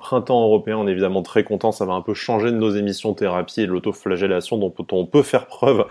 [0.00, 0.76] printemps européen.
[0.78, 1.70] On est évidemment très content.
[1.70, 5.22] Ça va un peu changer de nos émissions thérapie et de l'autoflagellation dont on peut
[5.22, 5.84] faire preuve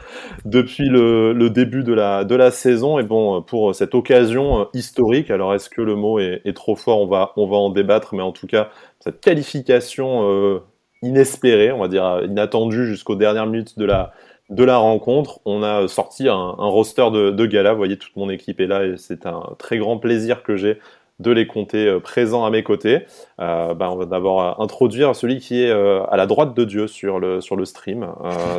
[0.44, 3.00] depuis le, début de la, saison.
[3.00, 7.00] Et bon, pour cette occasion historique, alors est-ce que le mot est, trop fort?
[7.00, 8.70] On va, on va en débattre, mais en tout cas,
[9.00, 10.60] cette qualification
[11.02, 14.12] inespérée, on va dire inattendue jusqu'aux dernières minutes de la,
[14.50, 17.72] de la rencontre, on a sorti un, roster de, de gala.
[17.72, 20.80] Vous voyez, toute mon équipe est là et c'est un très grand plaisir que j'ai
[21.20, 23.06] de les compter euh, présents à mes côtés.
[23.40, 26.88] Euh, bah, on va d'abord introduire celui qui est euh, à la droite de Dieu
[26.88, 28.10] sur le, sur le stream.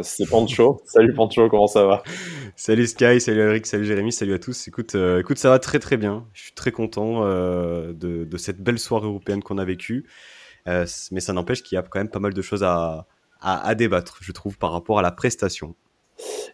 [0.03, 0.83] c'est Pancho.
[0.85, 2.03] salut Pancho, comment ça va?
[2.57, 4.69] Salut Sky, salut Eric, salut Jérémy, salut à tous.
[4.69, 6.27] Écoute, écoute ça va très très bien.
[6.35, 10.07] Je suis très content de, de, cette belle soirée européenne qu'on a vécue.
[10.67, 13.07] mais ça n'empêche qu'il y a quand même pas mal de choses à,
[13.41, 15.75] à, débattre, je trouve, par rapport à la prestation.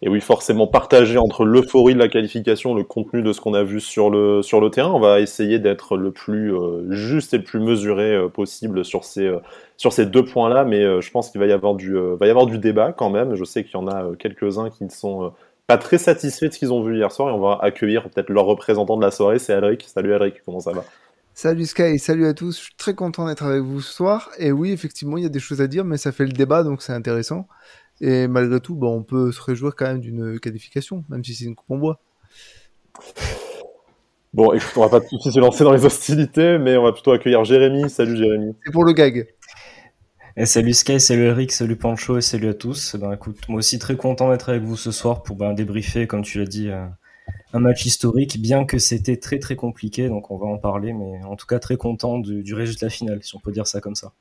[0.02, 3.62] Et oui, forcément partagé entre l'euphorie de la qualification, le contenu de ce qu'on a
[3.62, 4.92] vu sur le, terrain.
[4.92, 9.04] On va essayer d'être le plus euh, juste et le plus mesuré euh, possible sur
[9.04, 9.38] ces, euh,
[9.76, 12.46] sur ces deux points-là, mais je pense qu'il va, y avoir du, va y avoir
[12.46, 13.34] du débat quand même.
[13.34, 15.32] Je sais qu'il y en a quelques-uns qui ne sont
[15.66, 18.30] pas très satisfaits de ce qu'ils ont vu hier soir et on va accueillir peut-être
[18.30, 19.86] leur représentant de la soirée, c'est Alric.
[19.92, 20.84] Salut Alric, comment ça va?
[21.34, 22.56] Salut Sky, salut à tous.
[22.56, 24.30] Je suis très content d'être avec vous ce soir.
[24.38, 26.62] Et oui, effectivement, il y a des choses à dire, mais ça fait le débat,
[26.62, 27.46] donc c'est intéressant.
[28.00, 31.44] Et malgré tout, bon, on peut se réjouir quand même d'une qualification, même si c'est
[31.44, 32.00] une coupe en bois.
[34.34, 36.82] Bon, écoute, on va pas tout de suite se lancer dans les hostilités, mais on
[36.82, 37.88] va plutôt accueillir Jérémy.
[37.88, 38.54] Salut Jérémy.
[38.64, 39.26] C'est pour le gag.
[40.38, 42.96] Et salut Sky, salut Eric, salut Pancho et salut à tous.
[42.96, 46.20] Ben, écoute, moi aussi très content d'être avec vous ce soir pour ben, débriefer, comme
[46.20, 46.84] tu l'as dit, euh,
[47.54, 51.24] un match historique, bien que c'était très très compliqué, donc on va en parler, mais
[51.24, 54.12] en tout cas très content du, résultat final, si on peut dire ça comme ça.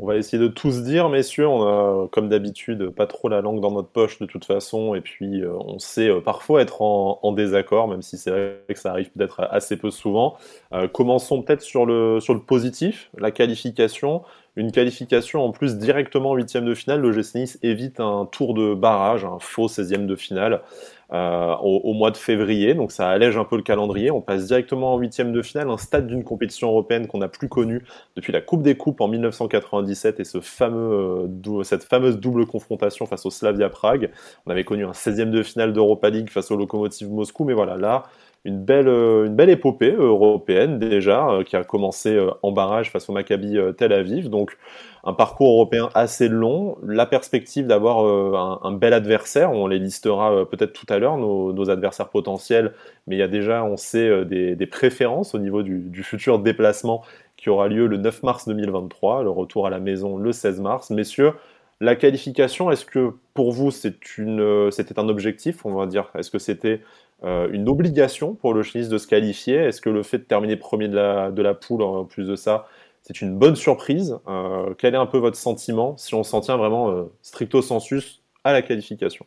[0.00, 3.60] On va essayer de tous dire, messieurs, on a comme d'habitude pas trop la langue
[3.60, 7.32] dans notre poche de toute façon, et puis euh, on sait euh, parfois être en,
[7.32, 10.36] désaccord, même si c'est vrai que ça arrive peut-être assez peu souvent.
[10.72, 14.22] Euh, commençons peut-être sur le, sur le positif, la qualification.
[14.58, 18.54] Une qualification en plus directement en huitième de finale, le GC Nice évite un tour
[18.54, 20.62] de barrage, un faux 16e de finale.
[21.10, 24.10] Euh, au, mois de février, donc ça allège un peu le calendrier.
[24.10, 27.48] On passe directement en huitième de finale, un stade d'une compétition européenne qu'on n'a plus
[27.48, 27.82] connu
[28.14, 31.30] depuis la Coupe des Coupes en 1997 et ce fameux,
[31.62, 34.10] cette fameuse double confrontation face au Slavia Prague.
[34.44, 37.78] On avait connu un 16e de finale d'Europa League face au Lokomotiv Moscou, mais voilà,
[37.78, 38.02] là,
[38.44, 43.12] une belle, euh, une belle épopée européenne déjà, qui a commencé en barrage face au
[43.12, 44.30] Maccabi Tel Aviv.
[44.30, 44.56] Donc
[45.04, 50.32] un parcours européen assez long, la perspective d'avoir euh, un, bel adversaire, on les listera
[50.32, 52.74] euh, peut-être tout à l'heure, nos, adversaires potentiels,
[53.06, 57.02] mais il y a déjà, on sait, euh, des, préférences au niveau du, futur déplacement
[57.36, 60.90] qui aura lieu le 9 mars 2023, le retour à la maison le 16 mars.
[60.90, 61.32] Messieurs,
[61.80, 66.10] la qualification, est-ce que pour vous c'était un objectif, on va dire?
[66.18, 66.82] Est-ce que c'était
[67.22, 70.88] une obligation pour le Chinese de se qualifier Est-ce que le fait de terminer premier
[70.88, 72.68] de la, de la poule, en plus de ça,
[73.08, 74.18] c'est une bonne surprise?
[74.28, 78.22] Euh, quel est un peu votre sentiment si on s'en tient vraiment euh, stricto sensus
[78.44, 79.24] à la qualification?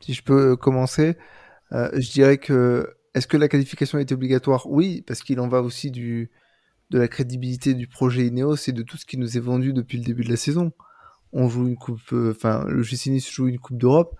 [0.00, 1.16] Si je peux commencer,
[1.72, 4.66] euh, je dirais que est-ce que la qualification est obligatoire?
[4.70, 6.30] Oui, parce qu'il en va aussi du,
[6.90, 9.98] de la crédibilité du projet Ineos et de tout ce qui nous est vendu depuis
[9.98, 10.72] le début de la saison.
[11.32, 14.14] On joue une coupe, enfin, le GC joue une coupe d'Europe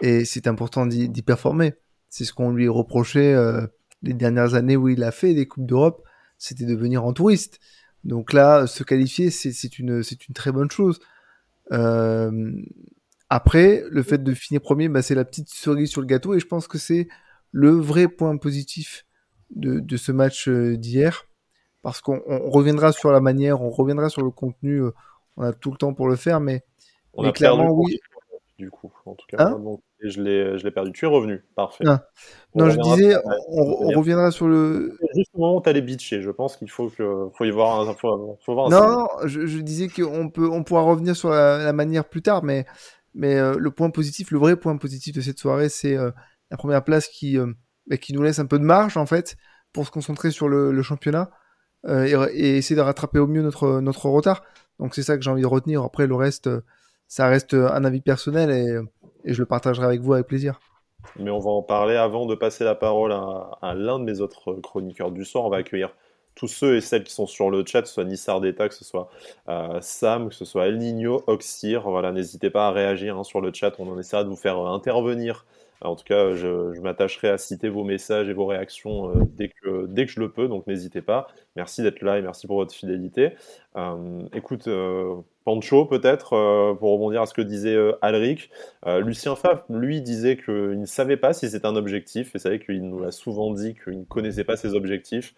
[0.00, 1.74] et c'est important d'y performer.
[2.08, 3.36] C'est ce qu'on lui reprochait
[4.02, 6.04] les dernières années où il a fait des coupes d'Europe,
[6.38, 7.60] c'était de venir en touriste.
[8.04, 11.00] Donc là, se qualifier, c'est une, une très bonne chose.
[11.72, 12.52] Euh,
[13.28, 16.40] après, le fait de finir premier, bah, c'est la petite cerise sur le gâteau et
[16.40, 17.08] je pense que c'est
[17.50, 19.04] le vrai point positif
[19.50, 21.26] de, de ce match euh, d'hier.
[21.82, 24.90] Parce qu'on reviendra sur la manière, on reviendra sur le contenu, euh,
[25.36, 26.64] on a tout le temps pour le faire, mais,
[27.14, 28.00] on a clairement, oui.
[28.58, 29.78] Du coup, en tout cas, hein?
[30.02, 30.92] Je l'ai perdu.
[30.92, 31.84] Tu es revenu, parfait.
[31.86, 32.08] Ah.
[32.54, 33.16] Non, je disais,
[33.48, 34.96] on, reviendra sur le.
[35.14, 37.80] Juste au moment où tu allais bitcher, je pense qu'il faut, que, faut y voir
[37.80, 37.94] un.
[37.94, 42.22] Faut, voir non, je, je, disais qu'on peut, on pourra revenir sur la, manière plus
[42.22, 42.64] tard, mais,
[43.14, 46.10] mais euh, le point positif, le vrai point positif de cette soirée, c'est euh,
[46.50, 47.52] la première place qui, euh,
[47.86, 49.36] bah, qui nous laisse un peu de marge, en fait,
[49.72, 51.30] pour se concentrer sur le, le championnat
[51.88, 54.42] et, et, essayer de rattraper au mieux notre, notre retard.
[54.78, 55.82] Donc c'est ça que j'ai envie de retenir.
[55.82, 56.50] Après, le reste,
[57.06, 58.78] ça reste un avis personnel et
[59.24, 60.60] et je le partagerai avec vous avec plaisir.
[61.18, 64.54] Mais on va en parler avant de passer la parole à, l'un de mes autres
[64.54, 65.44] chroniqueurs du soir.
[65.44, 65.94] On va accueillir
[66.34, 68.74] tous ceux et celles qui sont sur le chat, que ce soit Nissar Deta, que
[68.74, 69.08] ce soit
[69.48, 71.88] euh, Sam, que ce soit El Nino, Oxir.
[71.90, 73.74] Voilà, n'hésitez pas à réagir hein, sur le chat.
[73.78, 74.68] On en essaiera de vous faire euh,
[75.80, 79.86] En tout cas, je, m'attacherai à citer vos messages et vos réactions euh, dès, que,
[79.86, 81.28] dès que je le peux, donc n'hésitez pas.
[81.56, 83.32] Merci d'être là et merci pour votre fidélité.
[84.32, 84.68] écoute,
[85.48, 88.50] Pancho, peut-être, euh, pour rebondir à ce que disait euh, Alric.
[88.86, 92.50] Euh, Lucien Favre, lui, disait qu'il ne savait pas si c'était un objectif, et c'est
[92.50, 95.34] vrai qu'il nous l'a souvent dit qu'il ne connaissait pas ses objectifs.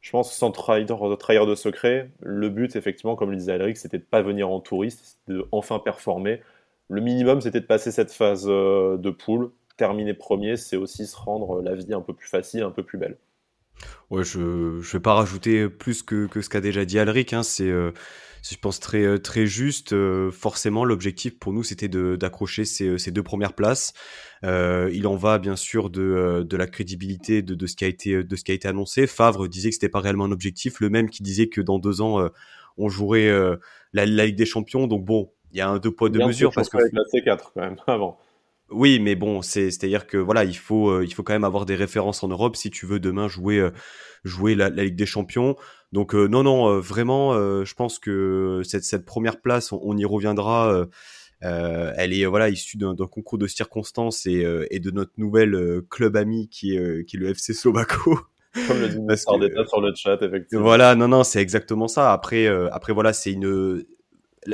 [0.00, 0.88] je pense, sans trahir,
[1.20, 4.58] trahir de secret, le but, effectivement, comme le disait Alric, c'était de pas venir en
[4.58, 6.40] touriste, de enfin performer.
[6.88, 9.52] Le minimum, c'était de passer cette phase de poule.
[9.76, 12.98] Terminer premier, c'est aussi se rendre la vie un peu plus facile, un peu plus
[12.98, 13.18] belle.
[14.10, 17.32] Ouais, je ne vais pas rajouter plus que, que ce qu'a déjà dit Alric.
[17.32, 17.42] Hein.
[17.42, 17.90] C'est, euh,
[18.48, 19.92] je pense, très, euh, très juste.
[19.92, 23.92] Euh, forcément, l'objectif pour nous, c'était d'accrocher ces, ces, deux premières places.
[24.42, 28.22] il en va, bien sûr, de, de la crédibilité de, de, ce qui a été,
[28.22, 29.06] de ce qui a été annoncé.
[29.06, 30.80] Favre disait que c'était pas réellement un objectif.
[30.80, 32.28] Le même qui disait que dans deux ans,
[32.76, 33.30] on jouerait
[33.92, 34.86] la, la, Ligue des Champions.
[34.86, 36.52] Donc bon, il y a un deux poids, deux mesures.
[36.54, 36.76] Parce que...
[36.76, 38.18] La C4, quand même, avant.
[38.70, 41.44] Oui, mais bon, c'est à dire que voilà, il faut euh, il faut quand même
[41.44, 43.70] avoir des références en Europe si tu veux demain jouer euh,
[44.24, 45.56] jouer la, Ligue des Champions.
[45.92, 47.34] Donc euh, non non, vraiment,
[47.64, 50.86] je pense que cette cette première place, on, y reviendra.
[51.42, 56.48] elle est voilà issue d'un concours de circonstances et, et de notre nouvelle club ami
[56.48, 58.18] qui est qui est le FC Slovako.
[58.68, 59.16] Comme le dit que,
[59.66, 60.64] sur le chat, effectivement.
[60.64, 62.12] Voilà, non, non, c'est exactement ça.
[62.12, 63.84] Après, après voilà, c'est une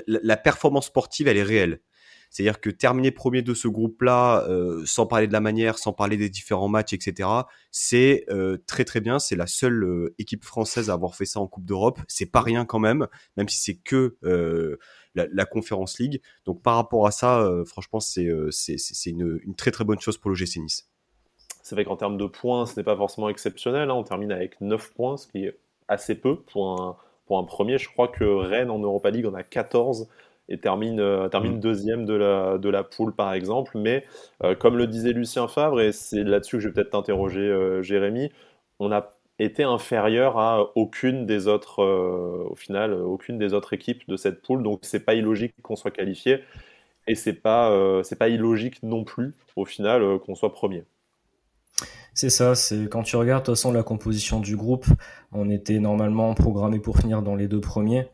[0.06, 1.80] la, performance sportive, elle est réelle.
[2.30, 6.16] C'est-à-dire que terminer premier de ce groupe-là, euh, sans parler de la manière, sans parler
[6.16, 7.28] des différents matchs, etc.,
[7.72, 9.18] c'est euh, très très bien.
[9.18, 11.98] C'est la seule euh, équipe française à avoir fait ça en Coupe d'Europe.
[12.06, 14.16] C'est pas rien quand même, même si c'est que
[15.14, 16.22] la, Conférence League.
[16.44, 20.60] Donc par rapport à ça, franchement, c'est une très très bonne chose pour le GC
[20.60, 20.88] Nice.
[21.62, 23.90] C'est vrai qu'en termes de points, ce n'est pas forcément exceptionnel.
[23.90, 23.94] Hein.
[23.94, 26.96] On termine avec 9 points, ce qui est assez peu pour un,
[27.26, 27.78] pour un premier.
[27.78, 30.08] Je crois que Rennes en Europa League en a 14
[30.50, 31.60] et termine, euh, termine mm.
[31.60, 33.78] deuxième de la, de la poule, par exemple.
[33.78, 34.04] Mais
[34.44, 37.82] euh, comme le disait Lucien Favre, et c'est là-dessus que je vais peut-être t'interroger, euh,
[37.82, 38.30] Jérémy,
[38.80, 44.16] on a été inférieur à aucune des autres, au final, aucune des autres équipes de
[44.16, 44.62] cette poule.
[44.62, 46.40] Donc c'est pas illogique qu'on soit qualifié
[47.06, 47.74] et c'est pas,
[48.04, 50.84] c'est pas illogique non plus, au final, qu'on soit premier.
[52.12, 54.84] C'est ça, c'est quand tu regardes de toute façon la composition du groupe,
[55.32, 58.08] on était normalement programmé pour finir dans les deux premiers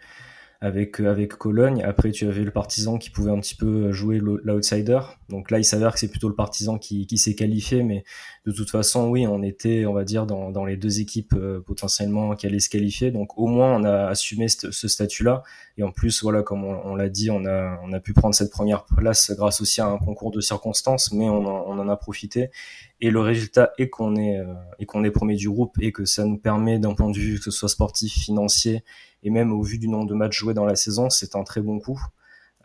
[0.60, 1.82] avec euh, avec Cologne.
[1.82, 5.00] Après, tu avais le Partisan qui pouvait un petit peu jouer l'outsider.
[5.28, 8.04] Donc là, il s'avère que c'est plutôt le Partisan qui, qui s'est qualifié, mais
[8.46, 11.60] de toute façon, oui, on était, on va dire, dans, dans les deux équipes euh,
[11.60, 13.10] potentiellement qui allaient se qualifier.
[13.10, 15.42] Donc au moins, on a assumé ce, ce statut-là.
[15.78, 18.50] Et en plus, voilà, comme on, l'a dit, on a on a pu prendre cette
[18.50, 21.96] première place grâce aussi à un concours de circonstances, mais on en, on en a
[21.96, 22.50] profité.
[23.00, 26.06] Et le résultat est qu'on est, euh, et qu'on est premier du groupe et que
[26.06, 28.84] ça nous permet d'un point de vue que ce soit sportif, financier
[29.22, 31.60] et même au vu du nombre de matchs joués dans la saison, c'est un très
[31.60, 32.00] bon coup.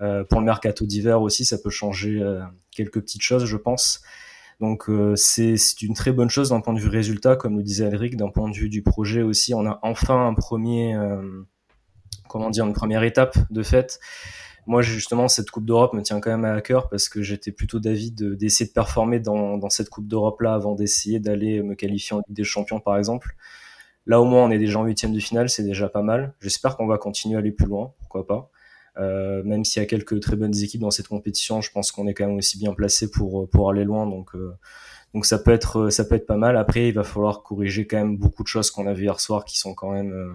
[0.01, 4.01] Euh, pour le mercato d'hiver aussi, ça peut changer euh, quelques petites choses, je pense.
[4.59, 7.85] Donc euh, c'est une très bonne chose d'un point de vue résultat, comme le disait
[7.85, 9.53] Alric, d'un point de vue du projet aussi.
[9.53, 10.95] On a enfin un premier,
[12.27, 13.99] comment dire, une première étape de fait.
[14.67, 17.79] Moi, justement, cette Coupe d'Europe me tient quand même à cœur parce que j'étais plutôt
[17.79, 22.19] d'avis d'essayer de, performer dans, dans cette Coupe d'Europe-là avant d'essayer d'aller me qualifier en
[22.27, 23.35] Ligue des Champions, par exemple.
[24.07, 26.33] Là, au moins, on est déjà en huitième de finale, c'est déjà pas mal.
[26.39, 28.49] J'espère qu'on va continuer à aller plus loin, pourquoi pas.
[28.97, 32.07] Euh, même s'il y a quelques très bonnes équipes dans cette compétition, je pense qu'on
[32.07, 34.05] est quand même aussi bien placé pour pour aller loin.
[34.05, 34.53] Donc euh,
[35.13, 36.57] donc ça peut être ça peut être pas mal.
[36.57, 39.45] Après, il va falloir corriger quand même beaucoup de choses qu'on a vu hier soir
[39.45, 40.33] qui sont quand même euh,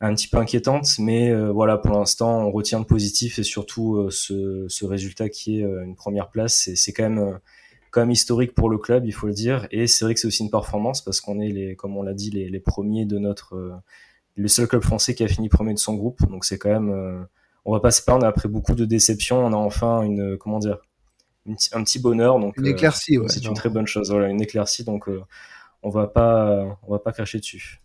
[0.00, 0.98] un petit peu inquiétantes.
[0.98, 5.64] Mais voilà, pour l'instant, on retient le positif et surtout ce, ce résultat qui est
[5.64, 6.70] une première place.
[6.74, 7.40] C'est quand même
[7.90, 9.66] quand même historique pour le club, il faut le dire.
[9.70, 12.14] Et c'est vrai que c'est aussi une performance parce qu'on est, les, comme on l'a
[12.14, 13.54] dit, les, les, premiers de notre.
[13.54, 13.72] Euh,
[14.36, 16.28] le seul club français qui a fini premier de son groupe.
[16.28, 16.90] Donc c'est quand même.
[16.90, 17.18] Euh,
[17.64, 19.44] on va pas se plaindre après beaucoup de déceptions.
[19.44, 20.36] On a enfin une.
[20.38, 20.78] Comment dire
[21.72, 22.38] Un petit bonheur.
[22.38, 24.10] Donc, une éclaircie, euh, C'est une très bonne chose.
[24.10, 24.84] Voilà, une éclaircie.
[24.84, 25.08] Donc
[25.82, 27.80] on va pas, on va pas cracher dessus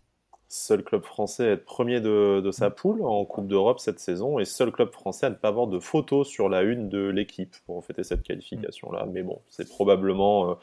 [0.53, 4.45] seul club français à être premier de, sa poule en Coupe d'Europe cette saison et
[4.45, 7.83] seul club français à ne pas avoir de photos sur la une de l'équipe pour
[7.83, 9.07] fêter cette qualification-là.
[9.11, 10.53] Mais bon, c'est probablement euh,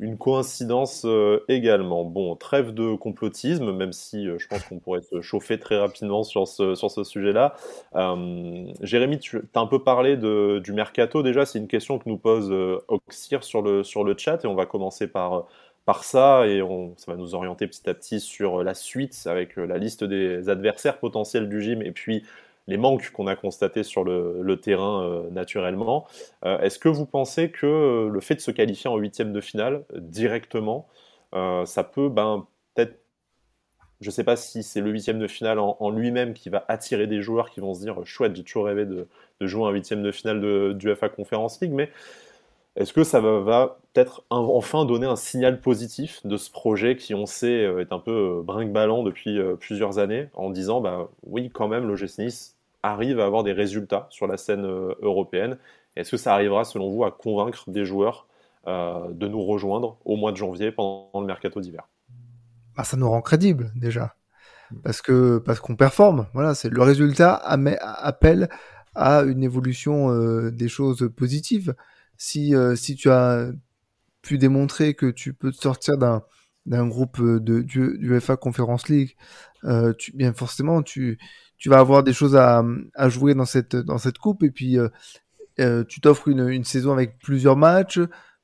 [0.00, 2.04] une coïncidence euh, également.
[2.04, 6.22] Bon, trêve de complotisme, même si euh, je pense qu'on pourrait se chauffer très rapidement
[6.22, 7.54] sur ce, sur ce sujet-là.
[8.80, 12.18] Jérémy, tu as un peu parlé de, du mercato déjà, c'est une question que nous
[12.18, 12.50] pose
[12.88, 15.46] Oxir sur le, sur le chat et on va commencer par
[15.86, 19.56] par ça et on, ça va nous orienter petit à petit sur la suite avec
[19.56, 22.24] euh, la liste des adversaires potentiels du gym et puis
[22.66, 26.08] les manques qu'on a constatés sur le, terrain euh, naturellement.
[26.44, 29.84] Euh, est-ce que vous pensez que le fait de se qualifier en huitième de finale
[29.94, 30.88] directement,
[31.32, 32.98] ça peut ben, peut-être,
[34.00, 37.06] je ne sais pas si c'est le huitième de finale en, lui-même qui va attirer
[37.06, 39.06] des joueurs qui vont se dire chouette, j'ai toujours rêvé de,
[39.40, 41.90] jouer un huitième de finale de, du FA Conference League, mais
[42.76, 47.26] est-ce que ça va, peut-être enfin donner un signal positif de ce projet qui, on
[47.26, 51.50] sait, euh, est un peu euh, brinque-ballant depuis euh, plusieurs années, en disant, bah oui,
[51.52, 54.64] quand même, le Nice arrive à avoir des résultats sur la scène
[55.00, 55.58] européenne.
[55.96, 58.26] Est-ce que ça arrivera, selon vous, à convaincre des joueurs
[58.66, 61.88] de nous rejoindre au mois de janvier pendant le mercato d'hiver?
[62.76, 64.14] Bah, Ça nous rend crédibles, déjà.
[64.82, 66.26] parce que parce qu'on performe.
[66.34, 68.48] Voilà, c'est le résultat appelle
[68.94, 71.74] à une évolution euh, des choses positives.
[72.18, 73.50] Si si tu as
[74.22, 76.22] pu démontrer que tu peux te sortir d'un
[76.66, 79.16] d'un groupe de du, FA Conference League,
[79.98, 81.18] tu, bien forcément tu
[81.58, 84.78] tu vas avoir des choses à, à jouer dans cette dans cette coupe et puis
[85.58, 87.98] euh, tu t'offres une, une, saison avec plusieurs matchs,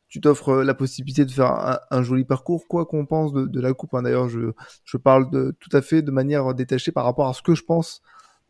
[0.09, 3.73] tu t'offres euh, la possibilité de faire un, joli parcours, quoi qu'on pense de, la
[3.75, 3.95] coupe.
[3.95, 4.02] Hein.
[4.02, 4.52] D'ailleurs, je,
[4.85, 7.64] je parle de, tout à fait de manière détachée par rapport à ce que je
[7.64, 8.00] pense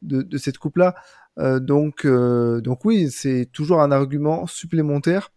[0.02, 0.94] de, de cette coupe-là.
[0.94, 1.00] Euh,
[1.38, 5.32] donc, euh, donc oui, c'est toujours un argument supplémentaire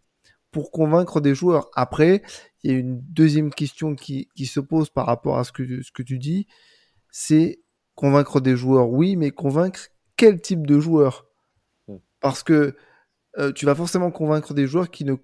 [0.51, 1.69] pour convaincre des joueurs.
[1.73, 2.21] Après,
[2.63, 5.81] il y a une deuxième question qui, qui se pose par rapport à ce que,
[5.81, 6.47] ce que tu dis,
[7.11, 7.61] c'est
[7.95, 11.27] convaincre des joueurs, oui, mais convaincre quel type de joueurs
[11.87, 11.97] hmm.
[12.21, 12.75] Parce que
[13.37, 15.15] euh, tu vas forcément convaincre des joueurs qui ne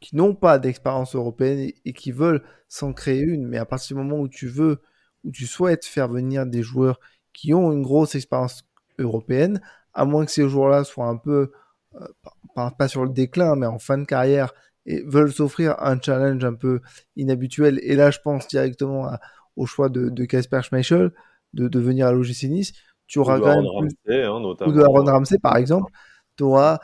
[0.00, 3.46] qui n'ont pas d'expérience européenne et, qui veulent s'en créer une.
[3.46, 4.82] Mais à partir du moment où tu veux,
[5.24, 7.00] où tu souhaites faire venir des joueurs
[7.32, 8.64] qui ont une grosse expérience
[8.98, 9.62] européenne,
[9.94, 11.52] à moins que ces joueurs-là soient un peu,
[11.94, 12.06] euh,
[12.54, 14.52] pas, sur le déclin, mais en fin de carrière,
[14.86, 16.80] et veulent s'offrir un challenge un peu
[17.16, 17.80] inhabituel.
[17.82, 19.10] Et là, je pense directement
[19.56, 21.12] au choix de Casper Schmeichel
[21.54, 22.72] de, de venir à l'OGC Nice.
[23.06, 25.92] Tu auras quand même hein, ou de Aaron Ramsey, par exemple.
[26.36, 26.78] Tu auras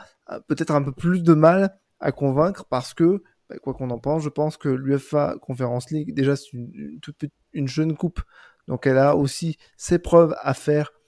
[0.47, 4.23] peut-être un peu plus de mal à convaincre parce que, bah, quoi qu'on en pense,
[4.23, 8.21] je pense que l'UFA Conference League, déjà, c'est une, toute une jeune coupe.
[8.67, 11.00] Donc, elle a aussi ses preuves à faire euh,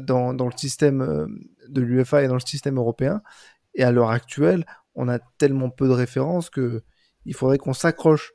[0.00, 1.26] dans, dans, le système euh,
[1.68, 3.22] de l'UFA et dans le système européen.
[3.74, 6.82] Et à l'heure actuelle, on a tellement peu de références que
[7.26, 8.32] il faudrait qu'on s'accroche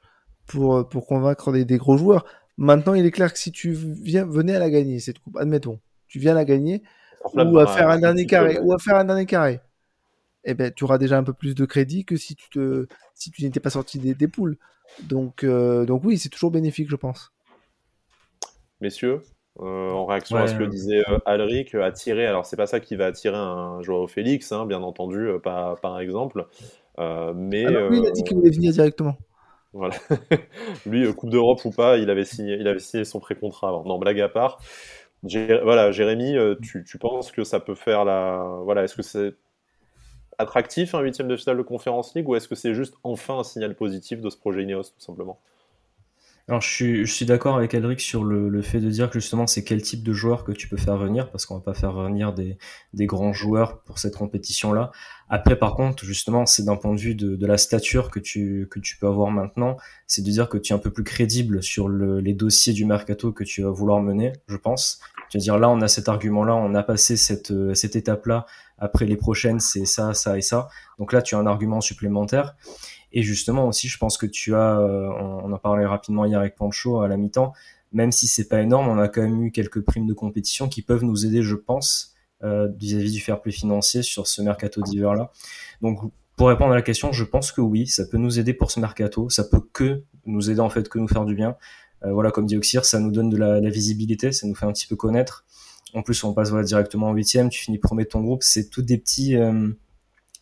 [0.47, 2.25] pour, euh, pour convaincre des, des, gros joueurs.
[2.57, 5.79] Maintenant, il est clair que si tu viens, venais à la gagner, cette coupe, admettons,
[6.07, 6.83] tu viens la gagner,
[7.33, 9.59] ou à faire un dernier carré, ou à faire un dernier carré,
[10.43, 13.31] eh ben, tu auras déjà un peu plus de crédit que si tu te, si
[13.31, 14.57] tu n'étais pas sorti des, des poules.
[15.03, 17.33] Donc, euh, donc oui, c'est toujours bénéfique, je pense.
[18.79, 19.21] Messieurs,
[19.61, 22.95] euh, en réaction à ce que disait euh, Alric, attirer, alors c'est pas ça qui
[22.95, 26.45] va attirer un joueur au Félix, hein, bien entendu, par, par exemple.
[26.97, 29.15] mais alors, lui, il a dit qu'il voulait venir directement.
[29.73, 29.95] Voilà.
[30.85, 33.83] lui, Coupe d'Europe ou pas, il avait signé, il avait signé son pré-contrat avant.
[33.83, 34.59] Non, blague à part.
[35.23, 38.59] voilà, Jérémy, tu, tu, penses que ça peut faire la.
[38.63, 39.35] Voilà, est-ce que c'est
[40.37, 43.43] attractif un huitième de finale de Conférence League ou est-ce que c'est juste enfin un
[43.43, 45.39] signal positif de ce projet Ineos tout simplement?
[46.47, 49.19] Alors je suis, je suis d'accord avec Elric sur le, le, fait de dire que
[49.19, 51.73] justement c'est quel type de joueur que tu peux faire venir parce qu'on va pas
[51.73, 52.59] faire venir des,
[52.93, 54.91] des grands joueurs pour cette compétition là.
[55.27, 58.67] Après par contre justement c'est d'un point de vue de, de, la stature que tu,
[58.69, 61.63] que tu peux avoir maintenant, c'est de dire que tu es un peu plus crédible
[61.63, 64.99] sur le, les dossiers du mercato que tu vas vouloir mener, je pense.
[65.31, 68.27] Tu vas dire là on a cet argument là, on a passé cette, cette étape
[68.27, 68.45] là
[68.77, 70.67] après les prochaines, c'est ça, ça et ça.
[70.99, 72.55] Donc là, tu as un argument supplémentaire.
[73.11, 76.55] Et justement aussi, je pense que tu as, euh, on, en parlait rapidement hier avec
[76.55, 77.53] Pancho à la mi-temps,
[77.93, 80.81] même si c'est pas énorme, on a quand même eu quelques primes de compétition qui
[80.81, 82.13] peuvent nous aider, je pense,
[82.43, 85.31] euh, vis-à-vis du fair play financier sur ce mercato d'hiver là.
[85.81, 85.99] Donc
[86.35, 88.81] pour répondre à la question, je pense que oui, ça peut nous aider pour ce
[88.81, 91.55] mercato, ça peut que nous aider en fait, que nous faire du bien.
[92.03, 94.65] Euh, voilà, comme dit Oxir, ça nous donne de la, la, visibilité, ça nous fait
[94.65, 95.45] un petit peu connaître.
[95.95, 98.43] En plus, on passe directement en huitième, tu finis premier de ton groupe.
[98.43, 99.69] C'est tous des petits, euh,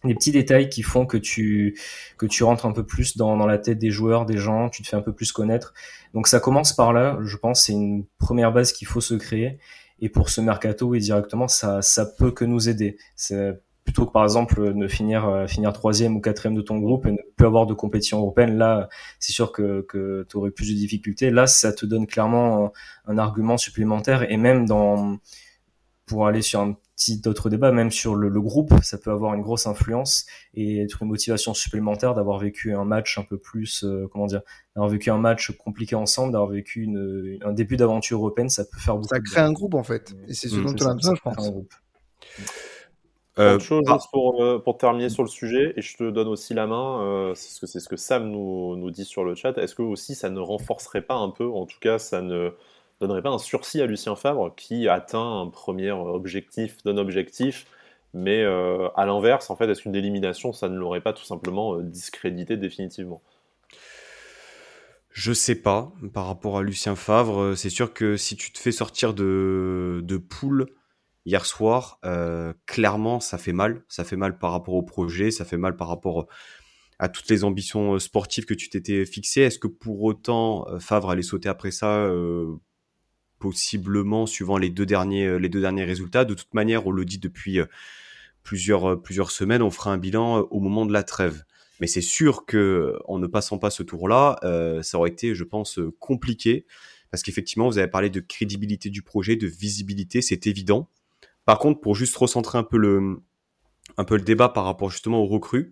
[0.04, 1.80] des petits détails qui font que tu,
[2.18, 4.88] que tu rentres un peu plus dans, la tête des joueurs, des gens, tu te
[4.88, 5.74] fais un peu plus connaître.
[6.16, 9.60] Donc ça commence par là, je pense, c'est une première base qu'il faut se créer.
[10.00, 12.98] Et pour ce mercato, oui, directement, ça, ça peut que nous aider.
[13.84, 17.12] Plutôt que par exemple ne finir euh, finir troisième ou quatrième de ton groupe et
[17.12, 18.88] ne plus avoir de compétition européenne là
[19.20, 21.32] c'est sûr que, que tu aurais plus de difficultés.
[21.32, 22.72] Là ça te donne clairement
[23.06, 25.18] un, argument supplémentaire et même dans
[26.06, 29.42] pour aller sur un petit autre débat même sur le, groupe ça peut avoir une
[29.42, 34.08] grosse influence et être une motivation supplémentaire d'avoir vécu un match un peu plus euh,
[34.12, 34.42] comment dire
[34.76, 38.80] d'avoir vécu un match compliqué ensemble d'avoir vécu une, un début d'aventure européenne ça peut
[38.80, 40.14] faire beaucoup ça crée un groupe en fait.
[40.28, 41.52] Et c'est ce dont tu as besoin je pense
[43.40, 43.98] euh, chose ah.
[44.12, 47.34] pour, euh, pour, terminer sur le sujet, et je te donne aussi la main, euh,
[47.34, 50.14] c'est ce, que, ce que Sam nous, nous, dit sur le chat, est-ce que aussi
[50.14, 52.52] ça ne renforcerait pas un peu, en tout cas ça ne
[53.02, 57.66] donnerait pas un sursis à Lucien Favre qui atteint un premier objectif d'un objectif,
[58.14, 62.58] mais à l'inverse, en fait, est-ce qu'une élimination, ça ne l'aurait pas tout simplement discrédité
[62.58, 63.22] définitivement?
[65.10, 68.72] Je sais pas, par rapport à Lucien Favre, c'est sûr que si tu te fais
[68.72, 70.68] sortir de, de poule,
[71.26, 73.84] hier soir, euh, clairement, ça fait mal.
[73.88, 76.28] Ça fait mal par rapport au projet, ça fait mal par rapport
[77.00, 79.42] à toutes les ambitions euh, sportives que tu t'étais fixées.
[79.42, 82.10] Est-ce que pour autant euh, Favre allait sauter après ça
[83.40, 85.38] Possiblement, suivant les deux derniers
[85.84, 86.24] résultats?
[86.24, 87.60] De toute manière, on le dit depuis
[88.42, 91.44] plusieurs plusieurs semaines, on fera un bilan au moment de la trêve.
[91.82, 94.40] Mais c'est sûr que en ne passant pas ce tour-là,
[94.82, 96.66] ça aurait été, je pense, compliqué
[97.14, 100.90] parce qu'effectivement, vous avez parlé de crédibilité du projet, de visibilité, c'est évident.
[101.46, 103.22] Par contre, pour juste recentrer un peu le,
[104.20, 105.72] débat par rapport justement aux recrues,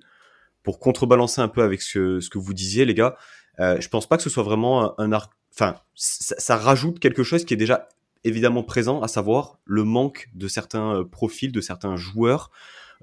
[0.64, 3.16] pour contrebalancer un peu avec ce, que vous disiez, les gars,
[3.60, 5.20] euh, je pense pas que ce soit vraiment un, un
[5.54, 7.90] enfin, ça, rajoute quelque chose qui est déjà
[8.24, 12.52] évidemment présent, à savoir le manque de certains euh, profils, de certains joueurs.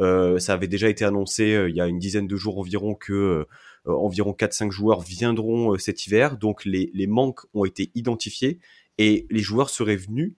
[0.01, 2.95] Euh, ça avait déjà été annoncé euh, il y a une dizaine de jours environ
[2.95, 3.47] que
[3.85, 6.37] environ 4-5 joueurs viendront cet hiver.
[6.37, 8.61] Donc les, manques ont été identifiés
[8.99, 10.35] et les joueurs seraient venus,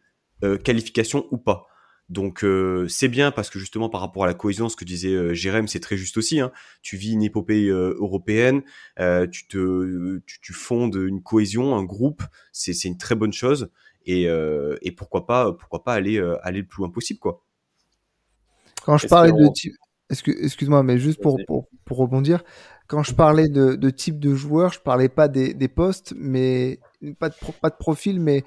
[0.62, 1.66] qualification ou pas.
[2.10, 5.14] Donc euh, c'est bien parce que justement par rapport à la cohésion, ce que disait
[5.14, 6.40] euh, Jérém, c'est très juste aussi.
[6.40, 6.50] Hein.
[6.82, 8.62] Tu vis une épopée euh, européenne,
[8.98, 13.70] euh, tu te, tu, tu, fondes une cohésion, un groupe, c'est une très bonne chose.
[14.06, 17.44] Et, euh, et pourquoi pas, pourquoi pas aller aller le plus loin possible, quoi.
[18.84, 19.48] Quand je parlais de
[20.10, 22.42] excuse-moi, mais juste pour, pour, pour rebondir,
[22.90, 26.80] quand je parlais de, de, type de joueur, je parlais pas des, des postes, mais
[27.20, 28.42] pas de, pas de profil, mais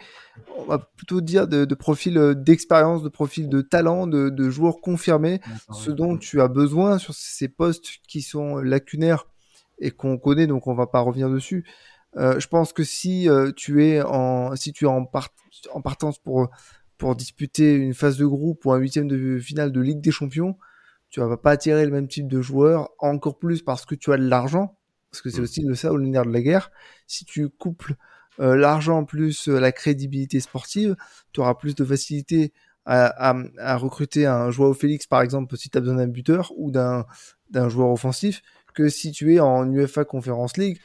[0.58, 4.50] on va plutôt dire de, de profil euh, d'expérience, de profil de talent, de, de
[4.50, 5.40] joueurs confirmés,
[5.72, 9.28] ce dont tu as besoin sur ces postes qui sont lacunaires
[9.80, 11.66] et qu'on connaît, donc on va pas revenir dessus.
[12.18, 15.30] Euh, je pense que si euh, tu es en si tu es en, part,
[15.72, 16.50] en partance pour
[16.98, 20.58] pour disputer une phase de groupe ou un huitième de finale de Ligue des Champions,
[21.13, 24.17] tu vas pas attirer le même type de joueur, encore plus parce que tu as
[24.17, 24.79] de l'argent,
[25.12, 25.43] parce que c'est mmh.
[25.43, 26.72] aussi le ça au nerf de la guerre.
[27.05, 27.93] Si tu couples
[28.39, 30.96] euh, l'argent plus euh, la crédibilité sportive,
[31.32, 32.51] tu auras plus de facilité
[32.86, 36.51] à, à, à, recruter un joueur Félix, par exemple, si tu as besoin d'un buteur
[36.58, 37.05] ou d'un
[37.70, 38.41] joueur offensif,
[38.74, 40.79] que si tu es en UEFA Conference League.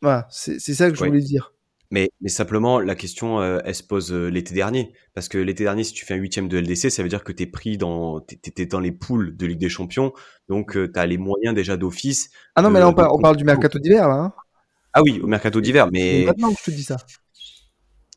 [0.00, 1.52] Voilà, c'est ça que je voulais dire.
[1.92, 4.92] Mais, mais, simplement, la question, euh, elle se pose euh, l'été dernier.
[5.12, 7.32] Parce que l'été dernier, si tu fais un huitième de LDC, ça veut dire que
[7.32, 8.24] tu es pris dans,
[8.70, 10.12] dans les poules de Ligue des Champions.
[10.48, 12.30] Donc, euh, tu as les moyens déjà d'office.
[12.54, 14.14] Ah non, mais là, on, parle, on parle du mercato d'hiver, là.
[14.14, 14.32] Hein
[14.92, 16.24] ah oui, au mercato d'hiver, mais.
[16.26, 16.96] Maintenant que je te dis ça.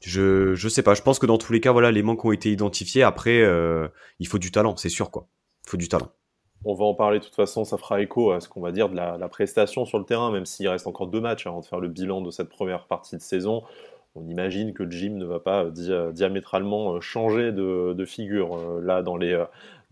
[0.01, 0.95] Je, je sais pas.
[0.95, 3.03] Je pense que dans tous les cas, voilà, les manques ont été identifiés.
[3.03, 3.87] Après, euh,
[4.19, 5.27] il faut du talent, c'est sûr, quoi.
[5.65, 6.11] Il faut du talent.
[6.65, 8.89] On va en parler de toute façon, ça fera écho à ce qu'on va dire
[8.89, 11.79] de la, prestation sur le terrain, même s'il reste encore deux matchs avant de faire
[11.79, 13.63] le bilan de cette première partie de saison.
[14.15, 19.01] On imagine que Jim ne va pas di diamétralement changer de, de figure euh, là
[19.01, 19.43] dans les,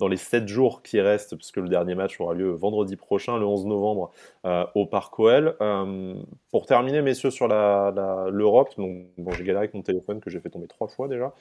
[0.02, 3.46] dans les 7 jours qui restent, puisque le dernier match aura lieu vendredi prochain, le
[3.46, 4.12] 11 novembre,
[4.46, 5.56] euh, au Parc OL.
[5.62, 6.16] Euh,
[6.50, 10.66] pour terminer, messieurs, sur l'Europe, bon, j'ai galéré avec mon téléphone que j'ai fait tomber
[10.66, 11.34] trois fois déjà,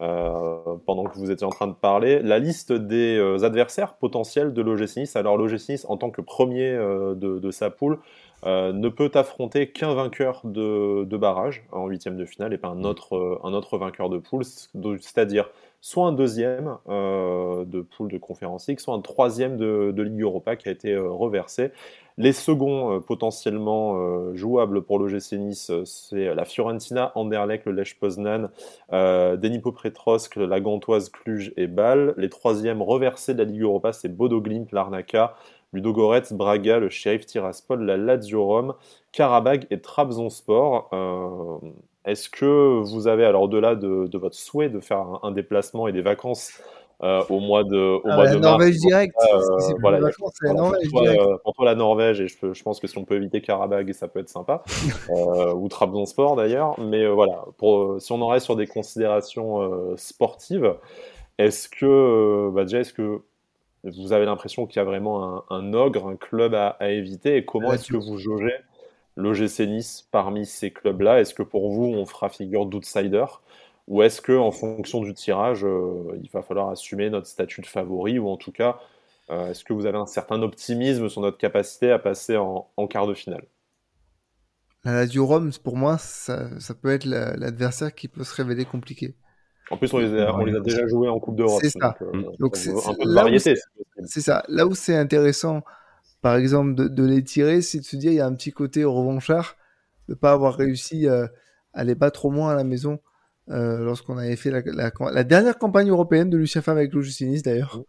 [0.00, 4.62] euh, pendant que vous étiez en train de parler, la liste des adversaires potentiels de
[4.62, 5.16] l'OGC Nice.
[5.16, 7.98] Alors l'OGC Nice, en tant que premier de, sa poule,
[8.44, 12.84] ne peut affronter qu'un vainqueur de, de, barrage en huitième de finale et pas un
[12.84, 15.50] autre, un autre vainqueur de poule, c'est-à-dire
[15.84, 20.70] soit un deuxième euh, de poule de Conférence soit un troisième de, Ligue Europa qui
[20.70, 21.72] a été euh, reversé.
[22.16, 28.48] Les seconds euh, potentiellement jouables pour l'OGC Nice, c'est la Fiorentina, Anderlecht, le Lech Poznan,
[28.90, 29.74] Denipo
[30.36, 32.14] la Gantoise, Cluj et Bâle.
[32.16, 35.36] Les troisièmes reversés de la Ligue Europa, c'est Bodo Glimt, Larnaca,
[35.74, 38.74] Ludogorets, Braga, le Sheriff Tiraspol, la Lazio Rome,
[39.12, 40.88] Karabag et Trabzonspor.
[42.04, 45.88] Est-ce que vous avez, alors au-delà de, de, votre souhait de faire un, un déplacement
[45.88, 46.60] et des vacances
[47.02, 50.54] euh, au mois de, au ah, mois de Norvège mars, direct, euh, voilà, vacances, voilà,
[50.54, 51.28] Norvège pour, toi, direct.
[51.28, 53.92] Euh, pour toi, la Norvège, et je, je, pense que si on peut éviter Karabag,
[53.92, 54.62] ça peut être sympa,
[55.10, 60.76] euh, ou Trabzonspor d'ailleurs, mais voilà, pour, si on en reste sur des considérations sportives,
[61.38, 63.22] est-ce que, bah déjà, est-ce que
[63.82, 67.36] vous avez l'impression qu'il y a vraiment un, un, ogre, un club à, à éviter,
[67.36, 68.54] et comment est-ce que vous jaugez
[69.16, 73.24] l'OGC Nice parmi ces clubs-là Est-ce que pour vous, on fera figure d'outsider
[73.86, 77.66] ou est-ce que en fonction du tirage, euh, il va falloir assumer notre statut de
[77.66, 78.78] favori ou en tout cas,
[79.30, 82.86] euh, est-ce que vous avez un certain optimisme sur notre capacité à passer en, en
[82.86, 83.44] quart de finale?
[84.84, 88.64] La Lazio Rome, pour moi, ça, ça peut être l'adversaire la, qui peut se révéler
[88.64, 89.14] compliqué.
[89.70, 91.60] En plus, on les a, on les a déjà joués en Coupe d'Europe.
[91.62, 91.96] C'est ça.
[92.00, 93.54] Donc, euh, donc un peu de variété.
[94.04, 94.44] C'est ça.
[94.48, 95.62] Là où c'est intéressant
[96.24, 98.50] par exemple, de, de, les tirer, c'est de se dire il y a un petit
[98.50, 99.58] côté revanchard
[100.08, 101.26] de pas avoir réussi euh,
[101.74, 102.98] à les battre au moins à la maison
[103.50, 107.26] euh, lorsqu'on avait fait la, la, la, dernière campagne européenne de Lucien Favre avec l'OGC
[107.26, 107.82] Nice d'ailleurs.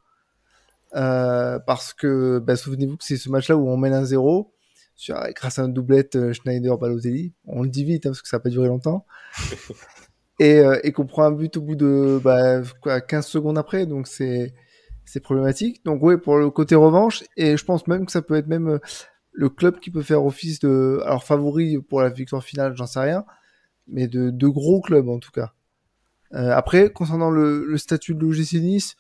[0.98, 4.54] Euh, parce que bah, souvenez-vous que c'est ce match-là où on mène un 0
[4.98, 7.32] sur, grâce à un doublette Schneider-Balotelli.
[7.46, 9.06] On le dit vite hein, parce que ça n'a pas duré longtemps.
[10.42, 13.86] et, et qu'on prend un but au bout de bah, quoi, 15 secondes après.
[13.86, 14.54] Donc c'est
[15.06, 15.84] c'est problématique.
[15.86, 18.68] Donc oui, pour le côté revanche, et je pense même que ça peut être même
[18.68, 18.80] euh,
[19.32, 23.00] le club qui peut faire office de, alors favori pour la victoire finale, j'en sais
[23.00, 23.26] rien,
[23.88, 25.54] mais de, de gros clubs en tout cas.
[26.34, 28.96] Euh, après, concernant le, le statut de l'OGC Nice,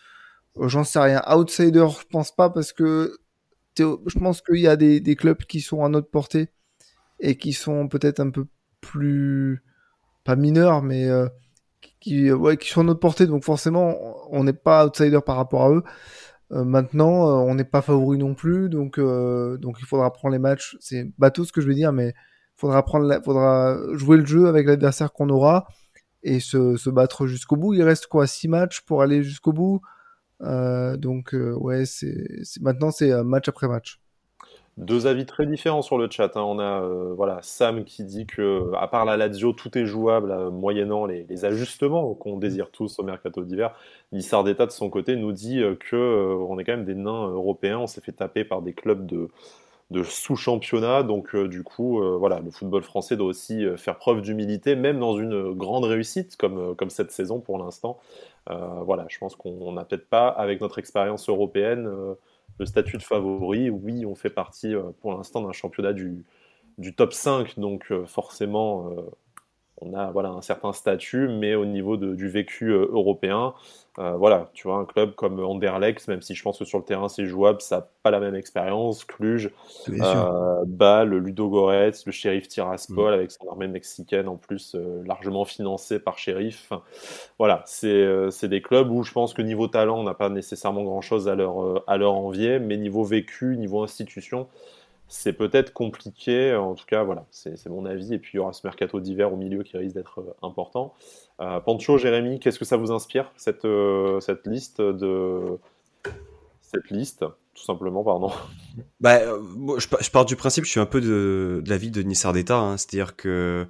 [0.58, 1.22] euh, j'en sais rien.
[1.28, 3.18] Outsider, je pense pas parce que
[3.78, 6.50] je pense qu'il y a des, des clubs qui sont à notre portée
[7.20, 8.46] et qui sont peut-être un peu
[8.80, 9.64] plus
[10.24, 11.10] pas mineurs, mais
[12.06, 13.26] qui, ouais, qui sont à notre portée.
[13.26, 13.96] Donc forcément,
[14.30, 15.84] on n'est pas outsider par rapport à eux.
[16.52, 20.78] maintenant, on n'est pas favori non plus, donc donc il faudra prendre les matchs.
[20.80, 22.14] C'est bateau ce que je veux dire, mais
[22.56, 22.86] faudra
[23.24, 25.68] faudra jouer le jeu avec l'adversaire qu'on aura
[26.24, 27.74] et se, battre jusqu'au bout.
[27.74, 29.82] Il reste quoi, six matchs pour aller jusqu'au bout?
[30.42, 31.84] donc ouais,
[32.62, 34.00] maintenant c'est match après match.
[34.78, 36.36] Deux avis très différents sur le chat.
[36.36, 36.42] Hein.
[36.42, 40.32] On a euh, voilà, Sam qui dit que, à part la Lazio, tout est jouable
[40.32, 43.74] euh, moyennant les, ajustements qu'on désire tous au mercato d'hiver.
[44.12, 47.80] Nissardetta, de son côté, nous dit euh, que on est quand même des nains européens.
[47.80, 49.30] On s'est fait taper par des clubs de,
[49.92, 51.04] de sous-championnat.
[51.04, 55.54] Donc, du coup, voilà, le football français doit aussi faire preuve d'humilité, même dans une
[55.54, 58.00] grande réussite comme, comme cette saison pour l'instant.
[58.50, 61.90] voilà, je pense qu'on n'a peut-être pas, avec notre expérience européenne,
[62.60, 66.26] le statut de favori, oui, on fait partie euh, pour l'instant d'un championnat du,
[66.78, 69.02] du, top 5, donc euh, forcément, euh,
[69.82, 73.54] on a voilà, un certain statut, mais au niveau de, du vécu européen,
[73.98, 77.08] voilà, tu vois, un club comme Anderlecht, même si je pense que sur le terrain
[77.08, 79.06] c'est jouable, ça n'a pas la même expérience.
[79.06, 79.52] Cluj,
[79.90, 83.14] euh, Bâle, Ludo Goretz, le shérif Tiraspol, mm.
[83.14, 86.72] avec son armée mexicaine en plus, largement financée par shérif.
[87.40, 91.30] voilà, c'est des clubs où je pense que niveau talent, on n'a pas nécessairement grand-chose
[91.30, 94.48] à, leur à leur envier, mais niveau vécu, niveau institution,
[95.08, 96.56] c'est peut-être compliqué.
[96.56, 98.14] En tout cas, voilà, c'est mon avis.
[98.14, 100.94] Et puis il y aura ce mercato d'hiver au milieu qui risque d'être euh, important.
[101.40, 105.58] Euh, Pancho, Jérémy, qu'est-ce que ça vous inspire cette, euh, cette liste de
[106.62, 108.32] cette liste, tout simplement, pardon?
[109.00, 109.20] Bah,
[109.78, 112.78] je, pars du principe, je suis un peu de, de l'avis de Nissar d'État, hein.
[112.78, 113.68] c'est-à-dire que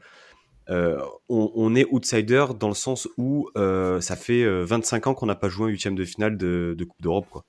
[1.29, 5.67] on, est outsider dans le sens où ça fait 25 ans qu'on n'a pas joué
[5.67, 7.43] un huitième de finale de, de Coupe d'Europe, quoi.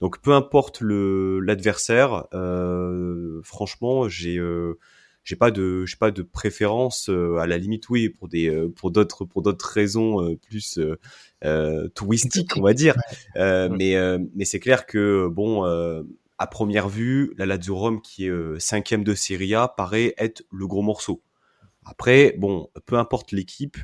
[0.00, 4.78] Donc peu importe le l'adversaire, euh, franchement, j'ai euh,
[5.24, 8.68] j'ai pas de j'ai pas de préférence euh, à la limite oui pour des euh,
[8.68, 10.80] pour d'autres pour d'autres raisons plus
[11.94, 12.96] touristiques on va dire.
[13.36, 13.96] Mais
[14.34, 15.64] mais c'est clair que bon
[16.38, 20.66] à première vue la Lazio Rome qui est cinquième de Serie A paraît être le
[20.66, 21.22] gros morceau.
[21.84, 23.76] Après bon peu importe l'équipe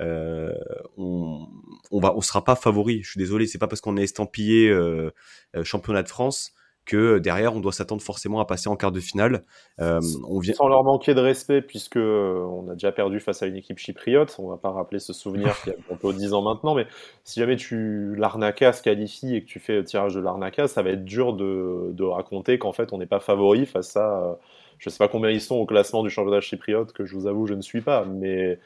[0.00, 0.52] euh,
[0.96, 1.46] on,
[1.90, 3.02] on va, on sera pas favori.
[3.02, 5.12] Je suis désolé, c'est pas parce qu'on est estampillé euh,
[5.56, 6.52] euh, championnat de France
[6.86, 9.44] que derrière on doit s'attendre forcément à passer en quart de finale.
[9.78, 10.54] on vient...
[10.54, 14.34] Sans leur manquer de respect, puisque on a déjà perdu face à une équipe chypriote,
[14.38, 16.86] on va pas rappeler ce souvenir qui a peu 10 ans maintenant, mais
[17.22, 20.82] si jamais tu l'arnaca se qualifie et que tu fais le tirage de l'arnaca, ça
[20.82, 24.38] va être dur de, de raconter qu'en fait on n'est pas favori face à,
[24.78, 27.46] je sais pas combien ils sont au classement du championnat chypriote, que je vous avoue
[27.46, 28.58] je ne suis pas, mais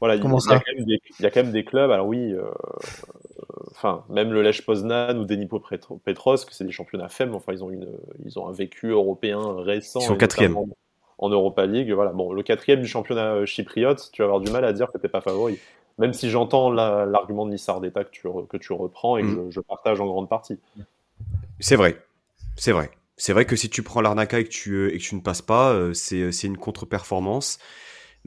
[0.00, 2.44] voilà, il, y a quand même des, clubs, alors oui, euh,
[3.72, 7.64] enfin, même le Lech Poznan ou Denipo Petros, que c'est des championnats faibles, enfin, ils
[7.64, 7.88] ont, une,
[8.24, 10.00] ils ont un vécu européen récent.
[10.00, 10.56] Ils sont quatrième.
[11.20, 12.12] En Europa League, voilà.
[12.12, 14.98] Bon, le quatrième du championnat euh, chypriote, tu vas avoir du mal à dire que
[14.98, 15.58] t'es pas favori.
[15.98, 19.50] Même si j'entends l'argument de Nissar d'État que tu, que tu reprends et que mm.
[19.50, 20.60] je, partage en grande partie.
[21.58, 22.00] C'est vrai,
[22.54, 22.92] c'est vrai.
[23.16, 25.42] C'est vrai que si tu prends l'arnaca et que tu, et que tu ne passes
[25.42, 27.58] pas, euh, c'est une contre-performance.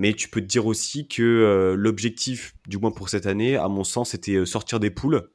[0.01, 3.67] Mais tu peux te dire aussi que euh, l'objectif, du moins pour cette année, à
[3.67, 5.29] mon sens, c'était euh, sortir des poules.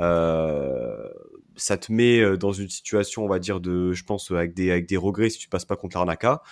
[0.00, 1.08] Euh,
[1.56, 4.86] ça te met dans une situation, on va dire, de, je pense, avec des, avec
[4.86, 6.42] des regrets si tu passes pas contre l'Arnaca.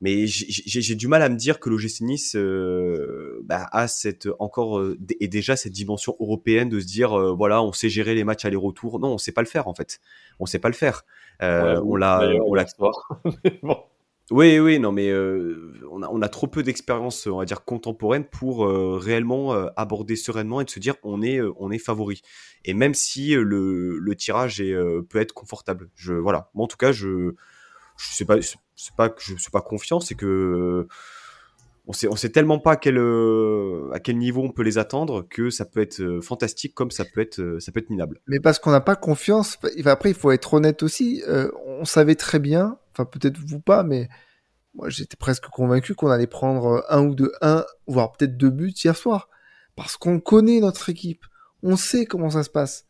[0.00, 2.36] Mais j'ai du mal à me dire que l'OGC Nice
[3.44, 4.82] bah, a cette encore
[5.20, 9.00] et déjà cette dimension européenne de se dire voilà on sait gérer les matchs aller-retour.
[9.00, 10.00] Non, on sait pas le faire en fait.
[10.38, 11.04] On sait pas le faire.
[11.40, 12.66] on l'a on l'a
[13.62, 13.76] bon.
[14.30, 18.66] Oui, oui, non, mais euh, on, a, trop peu d'expérience, on va dire, contemporaine pour
[18.66, 22.20] euh, réellement euh, aborder sereinement et de se dire on est, est favori.
[22.66, 24.62] Et même si le, tirage
[25.08, 25.88] peut être confortable.
[25.94, 26.50] Je, voilà.
[26.54, 27.34] Moi, en tout cas, je
[27.96, 28.36] je sais pas,
[29.08, 30.86] que je suis pas confiant, c'est que
[31.86, 35.48] on sait, sait tellement pas à quel, à quel niveau on peut les attendre que
[35.48, 38.20] ça peut être fantastique comme ça peut être, ça peut être minable.
[38.26, 39.58] Mais parce qu'on n'a pas confiance.
[39.86, 41.22] Après, il faut être honnête aussi.
[41.64, 44.08] on savait très bien enfin peut-être vous pas, mais
[44.74, 48.72] moi j'étais presque convaincu qu'on allait prendre un ou deux, un, voire peut-être deux buts
[48.72, 49.28] hier soir.
[49.76, 51.24] Parce qu'on connaît notre équipe.
[51.62, 52.86] On sait comment ça se passe.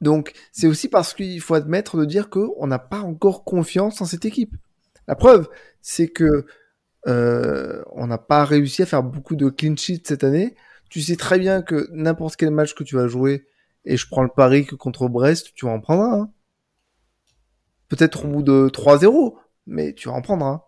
[0.00, 4.04] Donc c'est aussi parce qu'il faut admettre de dire qu'on n'a pas encore confiance en
[4.04, 4.54] cette équipe.
[5.06, 5.48] La preuve,
[5.80, 6.46] c'est que
[7.06, 10.56] euh, on n'a pas réussi à faire beaucoup de clean cette année.
[10.90, 13.46] Tu sais très bien que n'importe quel match que tu vas jouer,
[13.84, 16.20] et je prends le pari que contre Brest, tu vas en prendre un.
[16.22, 16.30] Hein.
[17.94, 19.34] Peut-être au bout de 3-0,
[19.68, 20.62] mais tu vas en prendre un.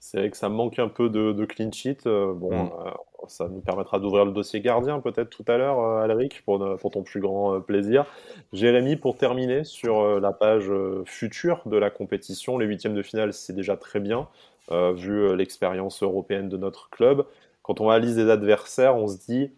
[0.00, 2.00] C'est vrai que ça manque un peu de, clean sheet.
[2.04, 2.70] Euh, bon, mm.
[2.86, 2.90] euh,
[3.26, 6.90] ça nous permettra d'ouvrir le dossier gardien peut-être tout à l'heure, euh, Alric, pour, pour,
[6.90, 8.04] ton plus grand plaisir.
[8.52, 10.70] Jérémy, pour terminer sur la page
[11.06, 14.28] future de la compétition, les huitièmes de finale, c'est déjà très bien,
[14.70, 17.24] vu l'expérience européenne de notre club.
[17.62, 19.50] quand on liste des adversaires, on se dit,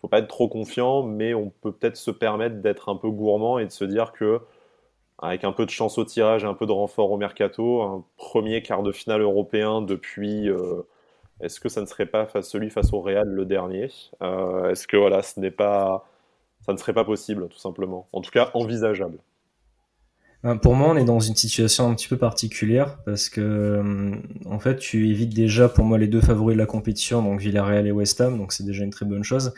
[0.00, 3.60] faut pas être trop confiant, mais on peut peut-être se permettre d'être un peu gourmand
[3.60, 4.40] et de se dire que
[5.18, 8.04] avec un peu de chance au tirage et un peu de renfort au mercato, un
[8.16, 10.48] premier quart de finale européen depuis.
[10.48, 10.82] Euh,
[11.40, 13.90] est-ce que ça ne serait pas face, celui face au Real le dernier?
[14.22, 16.08] Euh, Est-ce que voilà, ce n'est pas,
[16.66, 18.08] ça ne serait pas possible tout simplement?
[18.12, 19.18] En tout cas, envisageable.
[20.44, 24.12] Euh, pour moi, on est dans une situation un petit peu particulière parce que,
[24.46, 27.86] en fait, tu évites déjà pour moi les deux favoris de la compétition, donc Villarreal
[27.86, 29.52] et West Ham, donc c'est déjà une très bonne chose.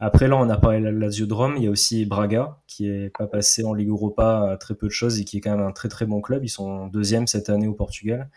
[0.00, 1.54] Après, là, on a parlé de la Lazio de Rome.
[1.56, 4.86] Il y a aussi Braga, qui est pas passé en Ligue Europa à très peu
[4.86, 6.44] de choses et qui est quand même un très très bon club.
[6.44, 8.28] Ils sont deuxième cette année au Portugal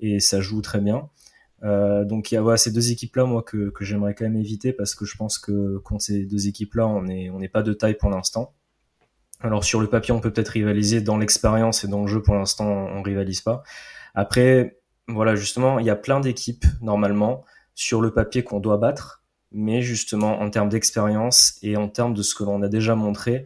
[0.00, 1.08] et ça joue très bien.
[1.62, 4.94] Euh, donc il y a ces deux équipes-là, moi, que, j'aimerais quand même éviter parce
[4.94, 7.96] que je pense que contre ces deux équipes-là, on n'est on n'est pas de taille
[7.96, 8.54] pour l'instant.
[9.40, 12.34] Alors sur le papier, on peut peut-être rivaliser dans l'expérience et dans le jeu, pour
[12.34, 13.62] l'instant, on rivalise pas.
[14.14, 17.44] Après, voilà, justement, il y a plein d'équipes, normalement,
[17.74, 19.19] sur le papier qu'on doit battre
[19.52, 23.44] mais justement en termes d'expérience et en termes de ce que l'on a déjà montré,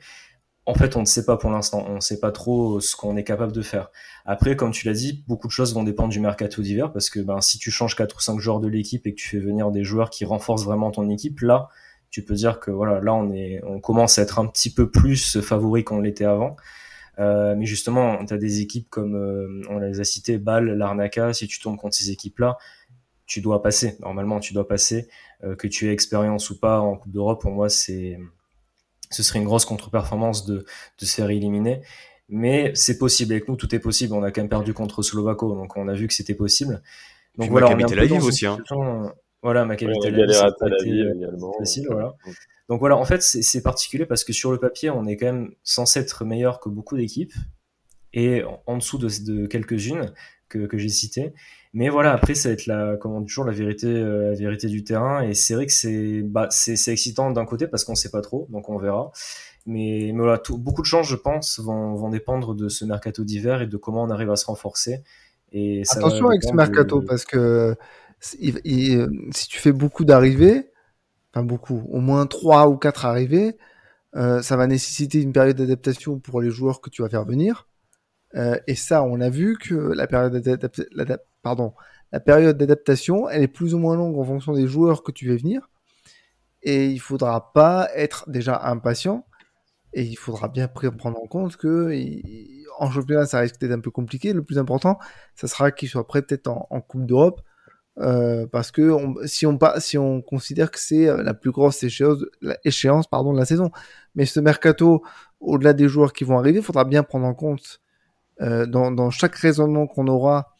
[0.66, 1.84] en fait, on ne sait pas pour l'instant.
[1.88, 3.90] On ne sait pas trop ce qu'on est capable de faire.
[4.24, 7.20] Après, comme tu l'as dit, beaucoup de choses vont dépendre du mercato d'hiver parce que
[7.20, 9.70] ben, si tu changes quatre ou cinq joueurs de l'équipe et que tu fais venir
[9.70, 11.68] des joueurs qui renforcent vraiment ton équipe, là,
[12.10, 14.90] tu peux dire que voilà, là, on est, on commence à être un petit peu
[14.90, 16.56] plus favori qu'on l'était avant.
[17.18, 21.32] Euh, mais justement, tu as des équipes comme, euh, on les a citées, Bâle, Larnaca,
[21.32, 22.56] si tu tombes contre ces équipes-là,
[23.26, 23.96] tu dois passer.
[24.00, 25.08] Normalement, tu dois passer.
[25.42, 28.18] Euh, que tu aies expérience ou pas en Coupe d'Europe, pour moi, c'est
[29.10, 30.64] ce serait une grosse contre-performance de,
[30.98, 31.82] de se faire éliminer.
[32.28, 33.32] Mais c'est possible.
[33.32, 34.14] Avec nous, tout est possible.
[34.14, 36.82] On a quand même perdu contre Slovako, donc on a vu que c'était possible.
[37.36, 38.46] Donc voilà, on est un aussi.
[38.46, 38.58] Hein.
[39.42, 40.54] Voilà, ma qualité ouais, la
[41.58, 41.86] facile.
[41.90, 42.14] Voilà.
[42.70, 45.54] Donc voilà, en fait, c'est particulier parce que sur le papier, on est quand même
[45.62, 47.34] censé être meilleur que beaucoup d'équipes
[48.14, 50.14] et en dessous de, de quelques-unes
[50.48, 51.34] que, que j'ai citées.
[51.74, 54.84] Mais voilà, après, ça va être la, comment toujours la vérité, euh, la vérité du
[54.84, 55.22] terrain.
[55.22, 58.20] Et c'est vrai que c'est, bah, c'est, c'est excitant d'un côté parce qu'on sait pas
[58.20, 59.10] trop, donc on verra.
[59.66, 63.24] Mais, mais voilà, tout, beaucoup de chances, je pense, vont, vont dépendre de ce mercato
[63.24, 65.02] d'hiver et de comment on arrive à se renforcer.
[65.50, 67.74] Et Attention avec ce mercato parce que
[68.38, 70.70] il, si tu fais beaucoup d'arrivées,
[71.32, 73.56] enfin beaucoup, au moins trois ou quatre arrivées,
[74.14, 77.66] euh, ça va nécessiter une période d'adaptation pour les joueurs que tu vas faire venir.
[78.36, 81.74] Euh, et ça, on a vu que la période d'adaptation pardon,
[82.10, 85.28] la période d'adaptation, elle est plus ou moins longue en fonction des joueurs que tu
[85.28, 85.68] veux venir.
[86.62, 89.26] Et il faudra pas être déjà impatient.
[89.92, 91.92] Et il faudra bien prendre en compte que
[92.78, 94.32] en championnat, ça risque d'être un peu compliqué.
[94.32, 94.98] Le plus important,
[95.36, 97.40] ça sera qu'il soit prêt peut-être en, Coupe d'Europe.
[98.00, 102.18] Euh, parce que si, on, si on considère que c'est euh, la plus grosse échéance,
[102.18, 103.70] de la saison.
[104.16, 105.04] Mais ce mercato,
[105.38, 107.80] au-delà des joueurs qui vont arriver, il faudra bien prendre en compte
[108.40, 110.53] euh, dans, chaque raisonnement qu'on aura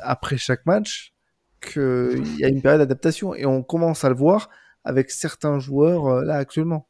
[0.00, 1.14] après chaque match
[1.60, 4.50] qu'il y a une période d'adaptation et on commence à le voir
[4.84, 6.86] avec certains joueurs euh, là actuellement.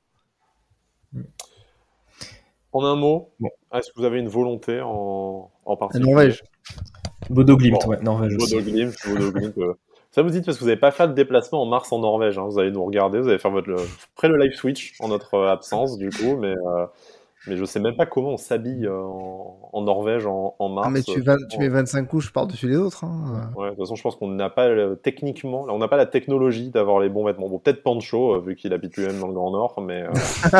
[2.72, 3.32] En un mot,
[3.72, 6.10] est-ce que vous avez une volonté en, en particulier?
[6.10, 6.42] Norvège.
[7.30, 9.74] Bodo Glimt, ouais, Norvège Bodo Glimt, Bodo Glimt, euh.
[10.10, 12.38] Ça vous dit parce que vous n'avez pas fait de déplacement en mars en Norvège.
[12.38, 12.46] Hein.
[12.48, 13.74] Vous allez nous regarder, vous allez faire votre
[14.14, 16.54] près le live switch en notre absence du coup, mais
[17.46, 20.86] mais je sais même pas comment on s'habille euh, en, Norvège en, mars.
[20.86, 23.04] Ah, mais tu, tu mets 25 couches par-dessus les autres.
[23.04, 23.50] Hein.
[23.56, 24.70] Ouais, de toute façon, je pense qu'on n'a pas
[25.02, 27.48] techniquement, on n'a pas la technologie d'avoir les bons vêtements.
[27.48, 30.04] Bon, peut-être Pancho, euh, vu qu'il habite lui-même dans le Grand Nord, mais.
[30.04, 30.10] Euh,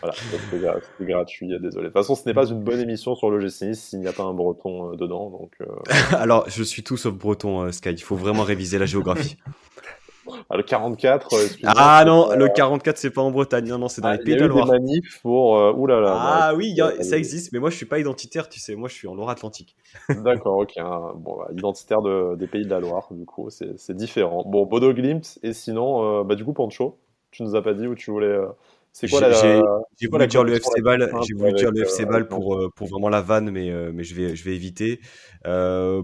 [0.00, 0.14] voilà,
[0.98, 1.68] c'est gratuit, désolé.
[1.68, 4.12] De toute façon, ce n'est pas une bonne émission sur le GC s'il n'y a
[4.12, 5.28] pas un breton dedans.
[5.28, 5.52] Donc,
[6.12, 7.90] Alors, je suis tout sauf breton, Sky.
[7.90, 9.36] Il faut vraiment réviser la géographie.
[10.50, 11.34] Ah, le 44.
[11.34, 14.22] Euh, ah non, le 44 c'est pas en Bretagne, non, non c'est dans ah, les
[14.22, 14.70] Pays de Loire.
[15.22, 15.58] pour.
[15.58, 16.14] Euh, oulala.
[16.16, 19.08] Ah oui, ça existe, mais moi je suis pas identitaire, tu sais, moi je suis
[19.08, 19.76] en Loire-Atlantique.
[20.24, 20.76] D'accord, ok.
[20.76, 21.12] Hein.
[21.16, 24.44] Bon, bah, identitaire de, des Pays de la Loire, du coup, c'est différent.
[24.46, 26.98] Bon, Bodo Glimt, et sinon, euh, bah du coup, Pancho,
[27.30, 28.38] tu nous as pas dit où tu voulais.
[28.92, 29.32] C'est quoi la.
[29.98, 33.08] J'ai voulu dire le FC Ball, j'ai voulu dire le FC Ball pour, pour vraiment
[33.08, 35.00] la vanne, mais, mais je, vais, je vais éviter.
[35.46, 36.02] Euh,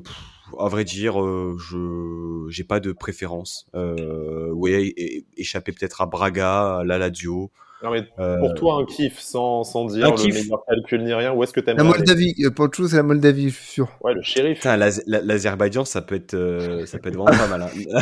[0.59, 3.67] à vrai dire, euh, je j'ai pas de préférence.
[3.75, 4.95] Euh, oui,
[5.37, 7.51] échapper peut-être à Braga, à la Lazio.
[7.83, 11.33] Non mais euh, pour toi un kiff sans, sans dire le meilleur calcul ni rien,
[11.33, 13.89] où est-ce que t'aimes La Moldavie, pour le c'est la Moldavie, je suis sûr.
[14.03, 14.63] Ouais, le shérif.
[14.65, 16.37] L'Azerbaïdjan, ça peut être
[16.87, 17.63] ça peut être vraiment pas mal.
[17.63, 18.01] Hein.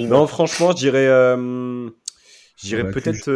[0.08, 1.06] non, franchement, je dirais
[2.56, 3.28] je dirais peut-être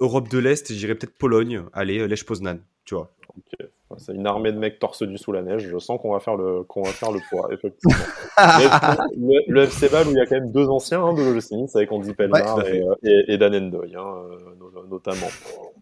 [0.00, 1.64] Europe de l'Est, je dirais peut-être Pologne.
[1.72, 3.12] Allez, Lech Poznan, tu vois.
[3.36, 3.68] Ok.
[3.98, 5.68] C'est une armée de mecs torse nu sous la neige.
[5.70, 7.94] Je sens qu'on va faire le qu'on va faire le poids, effectivement.
[9.46, 11.92] le, FC Ball où il y a quand même deux anciens hein, de l'OGC avec
[11.92, 15.28] Andy Pelmar et, et, Dan Endoy, hein, euh, notamment.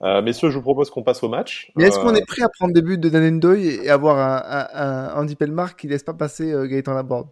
[0.03, 1.73] Euh, messieurs, je vous propose qu'on passe au match.
[1.77, 4.19] Mais est-ce qu'on euh, est prêt à prendre des buts de Dan Endoy et avoir
[4.19, 7.29] un, un, Andy Pelmar qui laisse pas passer Gaëtan Laborde?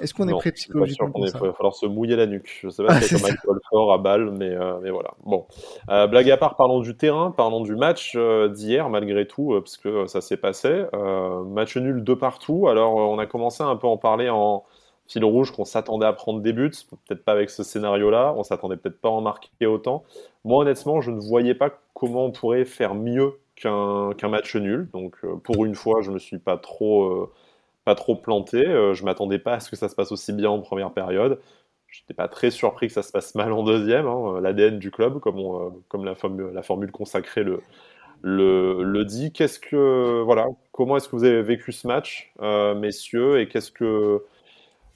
[0.00, 2.58] Est-ce qu'on est prêt psychologiquement Il va falloir se mouiller la nuque.
[2.62, 5.10] Je sais pas si c'est comme alcool fort à balle, mais, euh, mais voilà.
[5.24, 5.46] Bon,
[5.90, 9.76] euh, blague à part, parlons du terrain, parlons du match euh, d'hier, malgré tout, parce
[9.76, 10.84] que ça s'est passé.
[11.46, 12.68] match nul de partout.
[12.68, 14.64] Alors, on a commencé un peu à en parler en
[15.08, 16.72] fil rouge qu'on s'attendait à prendre des buts,
[17.06, 20.02] peut-être pas avec ce scénario-là, on s'attendait peut-être pas à en marquer autant.
[20.44, 24.88] Moi, honnêtement, je ne voyais pas comment on pourrait faire mieux qu'un match nul.
[24.92, 27.30] Donc, pour une fois, je me suis pas trop
[27.86, 28.66] pas trop planté.
[28.66, 31.40] Euh, je m'attendais pas à ce que ça se passe aussi bien en première période.
[31.86, 34.06] Je n'étais pas très surpris que ça se passe mal en deuxième.
[34.08, 37.44] Hein, L'ADN du club, comme, euh, comme la, formule, consacrée
[38.22, 39.32] le, dit.
[39.32, 43.70] Qu'est-ce que voilà Comment est-ce que vous avez vécu ce match, euh, messieurs Et qu'est-ce
[43.70, 44.24] que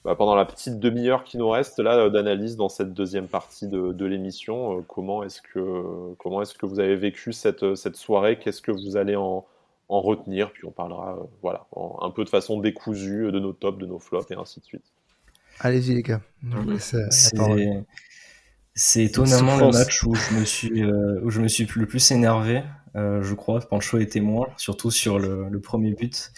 [0.03, 4.05] bah, pendant la petite demi-heure qui nous reste là d'analyse dans cette deuxième partie de,
[4.05, 8.37] l'émission, comment est-ce que comment est-ce que vous avez vécu cette, cette soirée?
[8.37, 9.45] Qu'est-ce que vous allez en,
[9.91, 11.67] en retenir, puis on parlera euh, voilà,
[12.01, 14.85] un peu de façon décousue de nos tops, de nos flops et ainsi de suite.
[15.59, 16.21] Allez-y les gars.
[18.73, 22.09] C'est étonnamment le match où je me suis euh, où je me suis le plus
[22.11, 22.63] énervé,
[22.95, 23.59] euh, je crois.
[23.59, 26.31] Pancho est témoin, surtout sur le, premier but,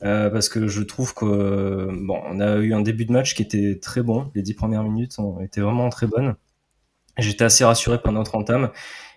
[0.00, 3.78] parce que je trouve que bon, on a eu un début de match qui était
[3.80, 4.30] très bon.
[4.34, 6.36] Les dix premières minutes ont été vraiment très bonnes.
[7.16, 8.70] J'étais assez rassuré par notre entame.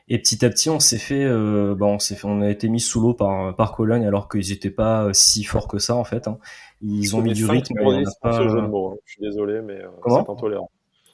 [0.07, 2.67] Et petit à petit, on s'est fait, euh, bah, on s'est fait, on a été
[2.69, 5.95] mis sous l'eau par par Cologne alors qu'ils n'étaient pas euh, si forts que ça
[5.95, 6.27] en fait.
[6.27, 6.37] Hein.
[6.81, 7.73] Ils ont mis du rythme.
[7.79, 8.33] Mais pas...
[8.33, 8.97] ce jeu de mots, hein.
[9.05, 10.69] Je suis désolé, mais euh, c'est intolérant.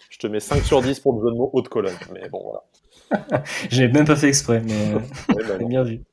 [0.10, 2.41] Je te mets 5 sur 10 pour le jeu de mots haute Cologne, mais bon
[2.43, 3.43] voilà.
[3.69, 4.93] J'ai même pas fait exprès, mais
[5.36, 6.04] ouais, bah, bien vu.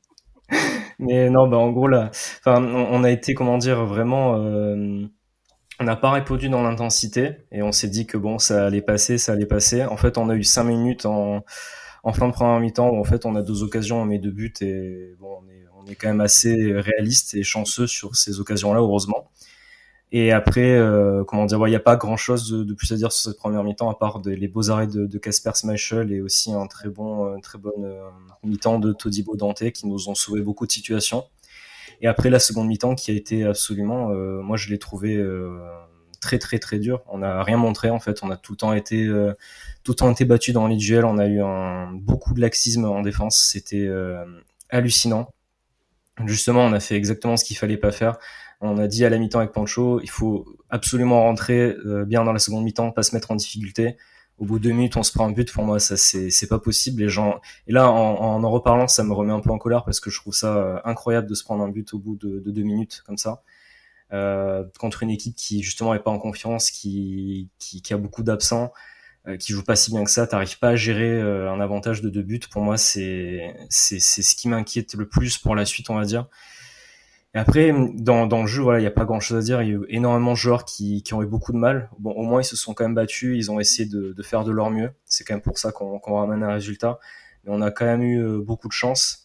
[0.98, 2.10] mais non, bah en gros là,
[2.44, 4.36] enfin, on, a été comment dire vraiment.
[4.36, 5.06] Euh,
[5.80, 9.18] on n'a pas répondu dans l'intensité et on s'est dit que bon, ça allait passer,
[9.18, 9.84] ça allait passer.
[9.84, 11.44] En fait, on a eu 5 minutes en
[12.04, 14.52] en fin de première mi-temps en fait on a deux occasions, on met deux buts
[14.60, 18.80] et bon, on est, on est quand même assez réaliste et chanceux sur ces occasions-là,
[18.80, 19.30] heureusement.
[20.16, 23.32] Et après, euh, comment dire, il n'y a pas grand-chose de, plus à dire sur
[23.32, 26.88] cette première mi-temps à part les beaux arrêts de Casper Schmeichel et aussi un très
[26.88, 28.08] bon, très bonne euh,
[28.44, 31.24] mi-temps de Todibo Dante qui nous ont sauvé beaucoup de situations.
[32.00, 35.16] Et après la seconde mi-temps qui a été absolument, euh, moi je l'ai trouvé
[36.24, 37.02] très très très dur.
[37.08, 38.22] On n'a rien montré en fait.
[38.22, 39.34] On a tout le temps été euh,
[39.84, 41.04] tout le temps été battu dans les duels.
[41.04, 41.42] On a eu
[41.92, 43.38] beaucoup de laxisme en défense.
[43.38, 44.24] C'était euh,
[44.70, 45.28] hallucinant.
[46.24, 48.18] Justement, on a fait exactement ce qu'il fallait pas faire.
[48.60, 52.32] On a dit à la mi-temps avec Pancho, il faut absolument rentrer euh, bien dans
[52.32, 53.96] la seconde mi-temps, pas se mettre en difficulté.
[54.38, 55.52] Au bout de deux minutes, on se prend un but.
[55.52, 57.02] Pour moi, ça c'est pas possible.
[57.02, 60.00] Les gens et là, en, en, reparlant, ça me remet un peu en colère parce
[60.00, 63.02] que je trouve ça incroyable de se prendre un but au bout de deux minutes
[63.06, 63.42] comme ça.
[64.14, 68.72] Euh, contre une équipe qui justement est pas en confiance, qui, qui, a beaucoup d'absents,
[69.26, 72.00] euh, qui joue pas si bien que ça, t'arrives pas à gérer euh, un avantage
[72.00, 72.40] de deux buts.
[72.50, 76.28] Pour moi, c'est c'est ce qui m'inquiète le plus pour la suite, on va dire.
[77.34, 79.62] Et après, dans, le jeu, voilà, il y a pas grand chose à dire.
[79.62, 81.90] Il y a eu énormément de joueurs qui, qui ont eu beaucoup de mal.
[81.98, 83.36] Bon, au moins, ils se sont quand même battus.
[83.36, 84.92] Ils ont essayé de, de faire de leur mieux.
[85.06, 87.00] C'est quand même pour ça qu'on qu'on ramène un résultat.
[87.44, 89.23] Mais on a quand même eu beaucoup de chance.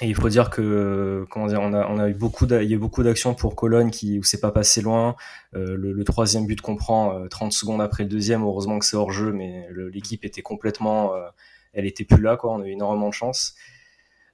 [0.00, 2.76] Et il faut dire que comment on a, on a eu beaucoup, il y a
[2.76, 5.14] eu beaucoup d'actions pour Cologne qui où c'est pas passé loin.
[5.54, 8.96] Euh, le, troisième but qu'on prend euh, 30 secondes après le deuxième, heureusement que c'est
[8.96, 11.28] hors jeu, mais l'équipe était complètement, euh,
[11.72, 12.52] elle était plus là quoi.
[12.52, 13.54] On a eu énormément de chance.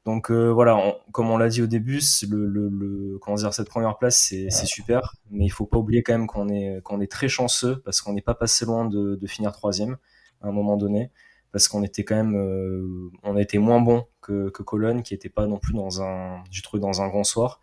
[0.06, 3.20] Donc euh, voilà, comme on l'a dit au début, le, le,
[3.52, 7.02] cette première place c'est super, mais il faut pas oublier quand même qu'on est qu'on
[7.02, 9.98] est très chanceux parce qu'on n'est pas passé loin de finir troisième
[10.40, 11.10] à un moment donné
[11.52, 15.14] parce qu'on était quand même, euh, on a été moins bon que, que Cologne, qui
[15.14, 17.60] était pas non plus dans un, j'ai trouvé dans un grand soir.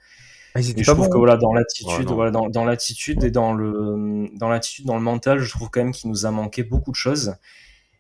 [0.56, 4.50] Ah, je trouve que voilà, dans l'attitude, voilà, dans, dans l'attitude et dans le, dans
[4.50, 7.36] l'attitude, dans le mental, je trouve quand même qu'il nous a manqué beaucoup de choses.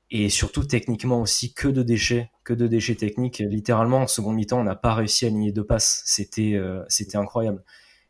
[0.09, 3.43] Et surtout techniquement aussi que de déchets, que de déchets techniques.
[3.45, 6.01] Littéralement en seconde mi-temps, on n'a pas réussi à aligner deux passes.
[6.05, 7.61] C'était, euh, c'était incroyable.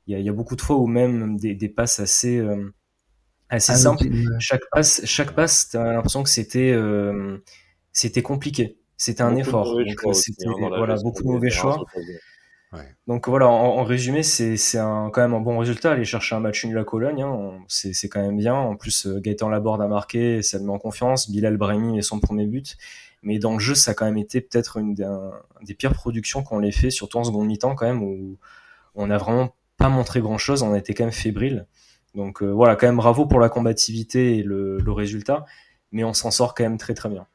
[0.06, 2.38] Il y, a, il y a beaucoup de fois où même des, des passes assez,
[2.38, 2.72] euh,
[3.50, 4.06] assez ah, simples.
[4.40, 7.40] Chaque passe, chaque passe, t'as l'impression que c'était, euh,
[7.98, 8.78] c'était compliqué.
[8.96, 9.76] C'était un effort.
[9.76, 11.84] Donc, c'était, hein, voilà, beaucoup de mauvais choix.
[13.08, 15.94] Donc voilà, en, résumé, c'est, c'est un, quand même un bon résultat.
[15.94, 18.54] Aller chercher un match nul à Cologne, hein, c'est, c'est quand même bien.
[18.54, 21.32] En plus, euh, Gaëtan Laborde a marqué, ça le met en confiance.
[21.32, 22.78] Bilal Brahimi met son premier but.
[23.24, 26.62] Mais dans le jeu, ça a quand même été peut-être une des, pires productions qu'on
[26.62, 28.38] ait fait, surtout en seconde mi-temps quand même, où
[28.94, 30.62] on n'a vraiment pas montré grand-chose.
[30.62, 31.66] On a été quand même fébrile.
[32.14, 35.46] Donc euh, voilà, quand même bravo pour la combativité et le, le résultat.
[35.92, 37.26] Mais on s'en sort quand même très très bien.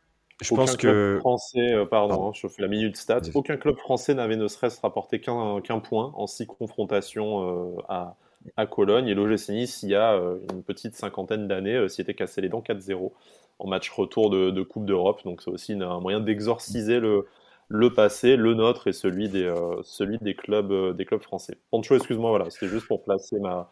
[0.42, 1.18] Je aucun pense club que.
[1.20, 3.20] Français, euh, pardon, hein, je fais la minute stat.
[3.34, 8.16] Aucun club français n'avait ne serait-ce rapporté qu'un point en six confrontations euh, à,
[8.56, 9.08] à, Cologne.
[9.08, 12.48] Et l'OGC Nice, il y a euh, une petite cinquantaine d'années, s'y était cassé les
[12.48, 13.12] dents 4-0
[13.58, 15.20] en match retour de, de Coupe d'Europe.
[15.24, 17.26] Donc c'est aussi un moyen d'exorciser le,
[17.68, 19.52] le passé, le nôtre et celui des,
[19.84, 21.56] celui des, clubs, des clubs français.
[21.70, 23.70] Pancho, excuse-moi, voilà, c'était juste pour placer ma,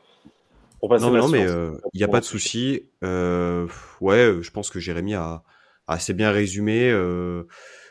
[0.83, 1.45] non, non, mais
[1.93, 2.85] il n'y a pas de souci.
[3.03, 5.43] ouais, je pense que Jérémy a,
[5.91, 6.91] assez bien résumé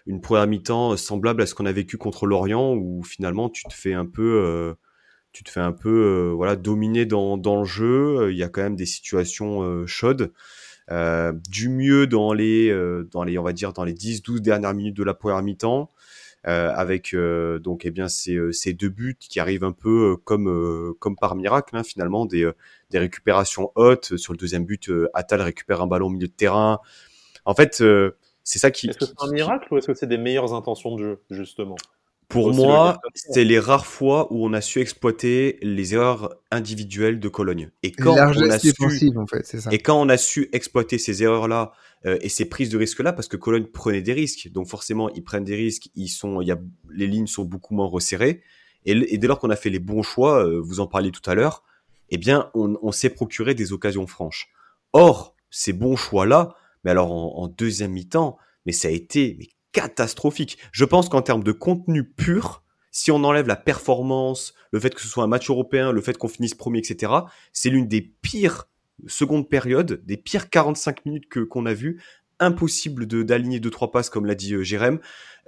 [0.06, 3.74] une première mi-temps semblable à ce qu'on a vécu contre l'Orient, où finalement tu te
[3.74, 4.76] fais un peu,
[5.32, 8.32] tu te fais un peu, voilà, dominer dans, dans le jeu.
[8.32, 10.32] Il y a quand même des situations chaudes.
[10.92, 14.74] Euh, du mieux dans les, euh, dans les, on va dire, dans les 10-12 dernières
[14.74, 15.92] minutes de la première mi-temps.
[16.48, 17.14] Euh, avec
[17.62, 21.76] donc eh bien ces, ces, deux buts qui arrivent un peu comme comme par miracle
[21.76, 22.50] hein, finalement des,
[22.92, 26.80] des récupérations hautes sur le deuxième but Atal récupère un ballon au milieu de terrain
[27.46, 27.84] en fait
[28.44, 30.96] c'est ça qui est-ce que c'est un miracle ou est-ce que c'est des meilleures intentions
[30.96, 31.76] de jeu justement?
[32.30, 37.28] Pour moi, c'est les rares fois où on a su exploiter les erreurs individuelles de
[37.28, 37.72] Cologne.
[37.82, 38.72] Et quand on a su,
[39.18, 39.72] en fait, ça.
[39.72, 41.72] Et quand on a su exploiter ces erreurs-là
[42.06, 45.24] euh, et ces prises de risques-là, parce que Cologne prenait des risques, donc forcément ils
[45.24, 46.60] prennent des risques, ils sont, il y a,
[46.92, 48.44] les lignes sont beaucoup moins resserrées.
[48.86, 51.34] Et, dès lors qu'on a fait les bons choix, euh, vous en parliez tout à
[51.34, 51.64] l'heure,
[52.10, 54.50] eh bien, on, on s'est procuré des occasions franches.
[54.94, 59.48] Or, ces bons choix-là, mais alors en, en deuxième mi-temps, mais ça a été mais
[59.72, 60.58] catastrophique.
[60.72, 65.02] Je pense qu'en termes de contenu pur, si on enlève la performance, le fait que
[65.02, 67.14] ce soit un match européen, le fait qu'on finisse premier, etc.,
[67.54, 68.68] c'est l'une des pires
[69.08, 72.02] secondes périodes, des pires 45 minutes que qu'on a vu.
[72.40, 75.00] Impossible de d'aligner deux trois passes comme l'a dit euh, Jérém.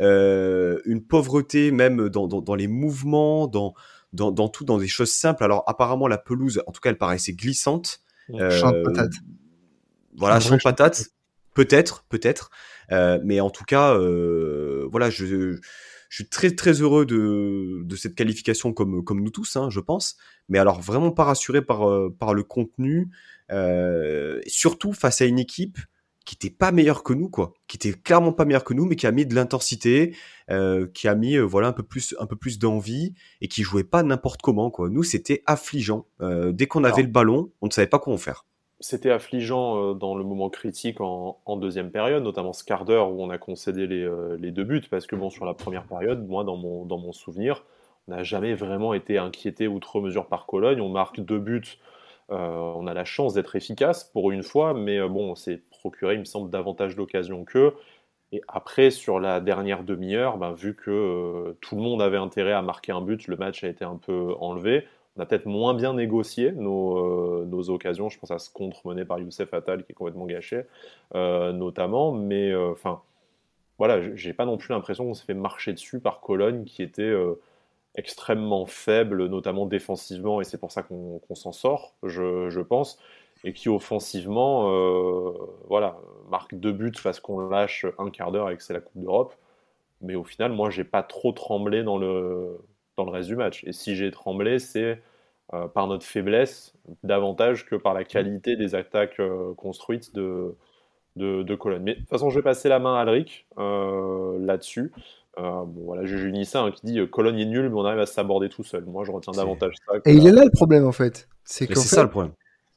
[0.02, 3.74] Euh, une pauvreté même dans, dans, dans les mouvements, dans,
[4.14, 5.44] dans, dans tout, dans des choses simples.
[5.44, 8.02] Alors apparemment la pelouse, en tout cas, elle paraissait glissante.
[8.34, 9.14] Euh, champ de patates.
[10.16, 11.08] Voilà, champ de patates.
[11.54, 12.50] Peut-être, peut-être.
[12.92, 15.58] Euh, mais en tout cas, euh, voilà, je, je,
[16.10, 20.18] suis très très heureux de, de cette qualification comme, comme nous tous, hein, je pense.
[20.50, 23.10] Mais alors vraiment pas rassuré par, euh, par le contenu,
[24.48, 25.78] surtout face à une équipe
[26.24, 28.96] qui était pas meilleure que nous, quoi, qui était clairement pas meilleure que nous, mais
[28.96, 30.16] qui a mis de l'intensité,
[30.94, 34.04] qui a mis voilà un peu plus un peu plus d'envie et qui jouait pas
[34.04, 34.90] n'importe comment, quoi.
[34.90, 36.08] Nous c'était affligeant.
[36.22, 38.46] dès qu'on avait le ballon, on ne savait pas quoi en faire
[38.82, 43.24] c'était affligeant euh, dans le moment critique en, deuxième période, notamment ce quart d'heure où
[43.24, 46.44] on a concédé euh, les, deux buts, parce que bon, sur la première période, moi,
[46.44, 47.64] dans mon, souvenir,
[48.08, 50.82] on n'a jamais vraiment été inquiété outre mesure par Cologne.
[50.82, 51.78] On marque deux buts,
[52.32, 52.36] euh,
[52.76, 56.22] on a la chance d'être efficace pour une fois, mais bon, on s'est procuré, il
[56.22, 57.76] me semble, davantage d'occasions qu'eux.
[58.32, 62.62] Et après, sur la dernière demi-heure, ben, vu que tout le monde avait intérêt à
[62.62, 64.88] marquer un but, le match a été un peu enlevé
[65.18, 68.10] on a peut-être moins bien négocié nos, euh, occasions.
[68.10, 70.64] Je pense à ce contre mené par Youssef Attal qui est complètement gâché,
[71.16, 72.14] euh, notamment.
[72.14, 73.02] Mais euh, enfin,
[73.78, 77.14] voilà, j'ai pas non plus l'impression qu'on s'est fait marcher dessus par Cologne qui était
[77.96, 83.00] extrêmement faible, notamment défensivement, et c'est pour ça qu'on s'en sort, je, je, pense.
[83.44, 84.70] Et qui offensivement,
[85.68, 85.98] voilà,
[86.30, 89.36] marque deux buts parce qu'on lâche un quart d'heure et que c'est la Coupe d'Europe.
[90.02, 92.60] Mais au final, moi, j'ai pas trop tremblé dans le,
[92.98, 93.64] dans le reste du match.
[93.66, 95.02] Et si j'ai tremblé, c'est
[95.54, 96.74] euh, par notre faiblesse
[97.04, 100.56] davantage que par la qualité des attaques euh, construites de,
[101.18, 101.82] de, Cologne.
[101.84, 104.92] Mais de toute façon, je vais passer la main à Alric euh, là-dessus.
[105.38, 108.50] bon, voilà, j'ai Junissa hein, qui dit Cologne est nul, mais on arrive à s'aborder
[108.50, 108.86] tout seul.
[108.86, 109.98] Moi, je retiens davantage ça.
[110.06, 111.28] Et il est là le problème en fait.
[111.44, 112.34] C'est ça le problème.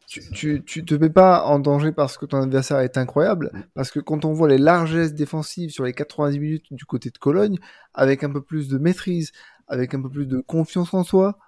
[0.07, 3.62] Tu, tu, te mets pas en danger parce que ton adversaire est incroyable, mm.
[3.74, 7.18] parce que quand on voit les largesses défensives sur les 90 minutes du côté de
[7.18, 7.59] Cologne,
[7.94, 9.32] avec un peu plus de maîtrise,
[9.66, 11.38] avec un peu plus de confiance en soi,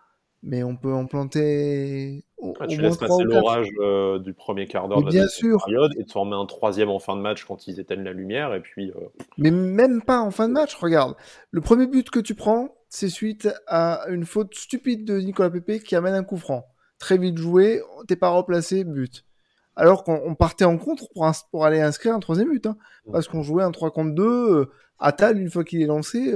[0.42, 2.24] mais on peut en planter.
[2.60, 5.62] Ah, tu laisses passer l'orage euh, du premier quart d'heure de la sûr.
[5.64, 8.12] période et tu en mets un troisième en fin de match quand ils éteignent la
[8.12, 8.90] lumière et puis.
[8.90, 10.74] Euh, mais même pas en fin de match.
[10.76, 11.16] Regarde,
[11.50, 15.82] le premier but que tu prends, c'est suite à une faute stupide de Nicolas Pepe
[15.82, 16.66] qui amène un coup franc.
[16.98, 19.24] Très vite joué, t'es pas replacé, but.
[19.74, 22.78] Alors qu'on partait en contre pour, pour, aller inscrire un troisième but, hein,
[23.12, 24.24] parce qu'on jouait un 3 contre 2.
[24.24, 26.34] Euh, Atal, une fois qu'il est lancé,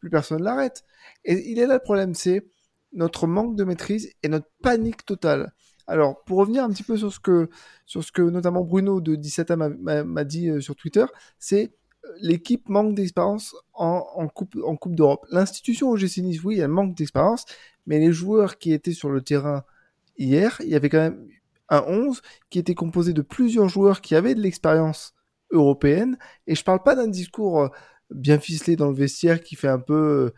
[0.00, 0.84] plus personne l'arrête.
[1.24, 2.44] Et il est là le problème, c'est
[2.92, 5.52] notre manque de maîtrise et notre panique totale.
[5.86, 7.48] Alors, pour revenir un petit peu sur ce que,
[7.86, 11.04] sur ce que notamment Bruno de 17A m'a dit euh, sur Twitter,
[11.38, 15.26] c'est euh, l'équipe manque d'expérience en, Coupe, en coupe d'Europe.
[15.30, 17.46] L'institution OGC Nice, oui, elle manque d'expérience,
[17.86, 19.64] mais les joueurs qui étaient sur le terrain
[20.16, 21.28] hier, il y avait quand même
[21.68, 25.14] un 11 qui était composé de plusieurs joueurs qui avaient de l'expérience
[25.50, 26.18] européenne.
[26.46, 27.68] Et je parle pas d'un discours euh,
[28.10, 30.32] bien ficelé dans le vestiaire qui fait un peu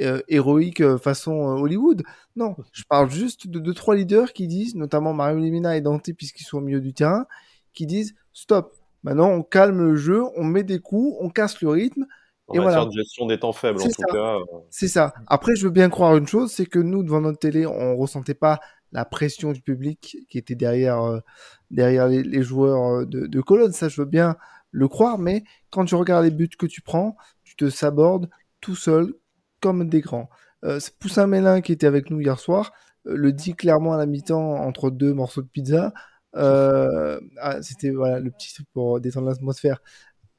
[0.00, 2.04] euh, héroïque euh, façon euh, Hollywood.
[2.36, 6.12] Non, je parle juste de deux trois leaders qui disent, notamment Mario Lemina et Dante
[6.16, 7.26] puisqu'ils sont au milieu du terrain,
[7.72, 8.76] qui disent stop.
[9.02, 12.06] Maintenant, on calme le jeu, on met des coups, on casse le rythme.
[12.46, 14.36] En et matière de gestion des temps faibles, en tout cas.
[14.70, 15.12] C'est ça.
[15.26, 18.34] Après, je veux bien croire une chose, c'est que nous, devant notre télé, on ressentait
[18.34, 18.60] pas
[18.92, 21.22] la pression du public qui était derrière,
[21.70, 23.72] derrière les, joueurs de, de Cologne.
[23.72, 24.36] Ça, je veux bien
[24.70, 28.28] le croire, mais quand tu regardes les buts que tu prends, tu te sabordes
[28.60, 29.14] tout seul,
[29.60, 30.28] comme des grands.
[30.64, 32.72] Euh, Poussin Mélin, qui était avec nous hier soir,
[33.04, 35.92] le dit clairement à la mi-temps entre deux morceaux de pizza.
[36.36, 39.80] Euh, ah, C'était voilà, le petit truc pour détendre l'atmosphère.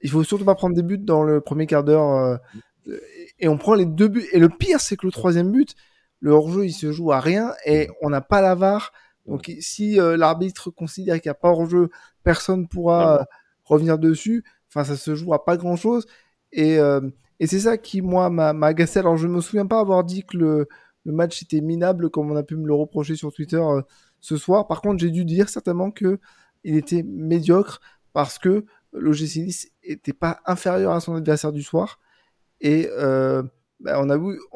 [0.01, 2.39] Il faut surtout pas prendre des buts dans le premier quart d'heure.
[2.87, 2.97] Euh,
[3.39, 4.27] et on prend les deux buts.
[4.31, 5.75] Et le pire, c'est que le troisième but,
[6.19, 8.91] le hors-jeu, il se joue à rien et on n'a pas la VAR.
[9.25, 11.89] Donc si euh, l'arbitre considère qu'il n'y a pas hors-jeu,
[12.23, 13.27] personne pourra
[13.63, 14.43] revenir dessus.
[14.67, 16.05] Enfin, ça se joue à pas grand-chose.
[16.51, 17.01] Et, euh,
[17.39, 18.99] et c'est ça qui, moi, m'a agacé.
[18.99, 20.67] Alors, je me souviens pas avoir dit que le,
[21.05, 23.81] le match était minable, comme on a pu me le reprocher sur Twitter euh,
[24.19, 24.67] ce soir.
[24.67, 26.19] Par contre, j'ai dû dire certainement que
[26.63, 27.79] il était médiocre
[28.11, 31.99] parce que l'OGC Nice était pas inférieur à son adversaire du soir.
[32.61, 33.43] Et euh,
[33.79, 34.09] bah, on,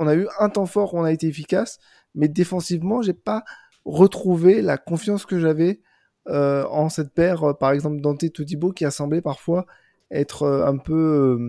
[0.08, 1.80] a eu, un temps fort où on a été efficace,
[2.16, 3.44] mais défensivement, j'ai pas
[3.86, 5.82] retrouvé la confiance que j'avais
[6.30, 9.66] euh, en cette paire, euh, par exemple Dante Todibo, qui a semblé parfois
[10.12, 11.40] être euh, un peu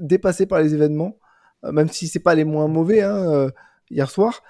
[0.00, 1.18] dépassé par les événements,
[1.64, 3.50] même si c'est pas les moins mauvais hein,
[3.90, 4.42] hier soir.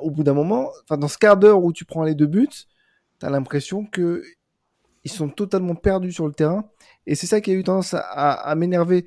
[0.00, 2.48] au bout d'un moment, dans ce quart d'heure où tu prends les deux buts,
[3.20, 4.22] tu as l'impression que
[5.04, 6.64] ils sont totalement perdus sur le terrain,
[7.06, 9.04] et c'est ça qui a eu tendance à, à m'énerver.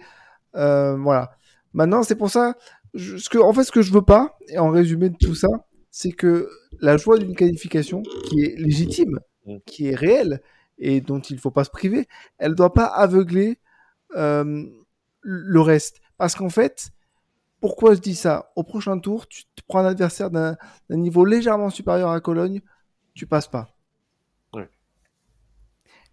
[0.54, 1.32] voilà.
[1.74, 2.56] Maintenant, c'est pour ça,
[2.94, 5.36] je, ce que, en fait, ce que je veux pas, et en résumé de tout
[5.36, 5.48] ça,
[5.92, 6.50] c'est que
[6.80, 9.58] la joie d'une qualification qui est légitime, mm.
[9.66, 10.42] qui est réelle
[10.78, 12.08] et dont il ne faut pas se priver,
[12.38, 13.60] elle ne doit pas aveugler
[14.16, 14.66] euh,
[15.22, 16.00] le reste.
[16.18, 16.92] Parce qu'en fait,
[17.60, 18.52] pourquoi je dis ça?
[18.56, 20.58] Au prochain tour, tu te prends un adversaire d'un
[20.90, 22.62] niveau légèrement supérieur à Cologne,
[23.14, 23.74] tu passes pas.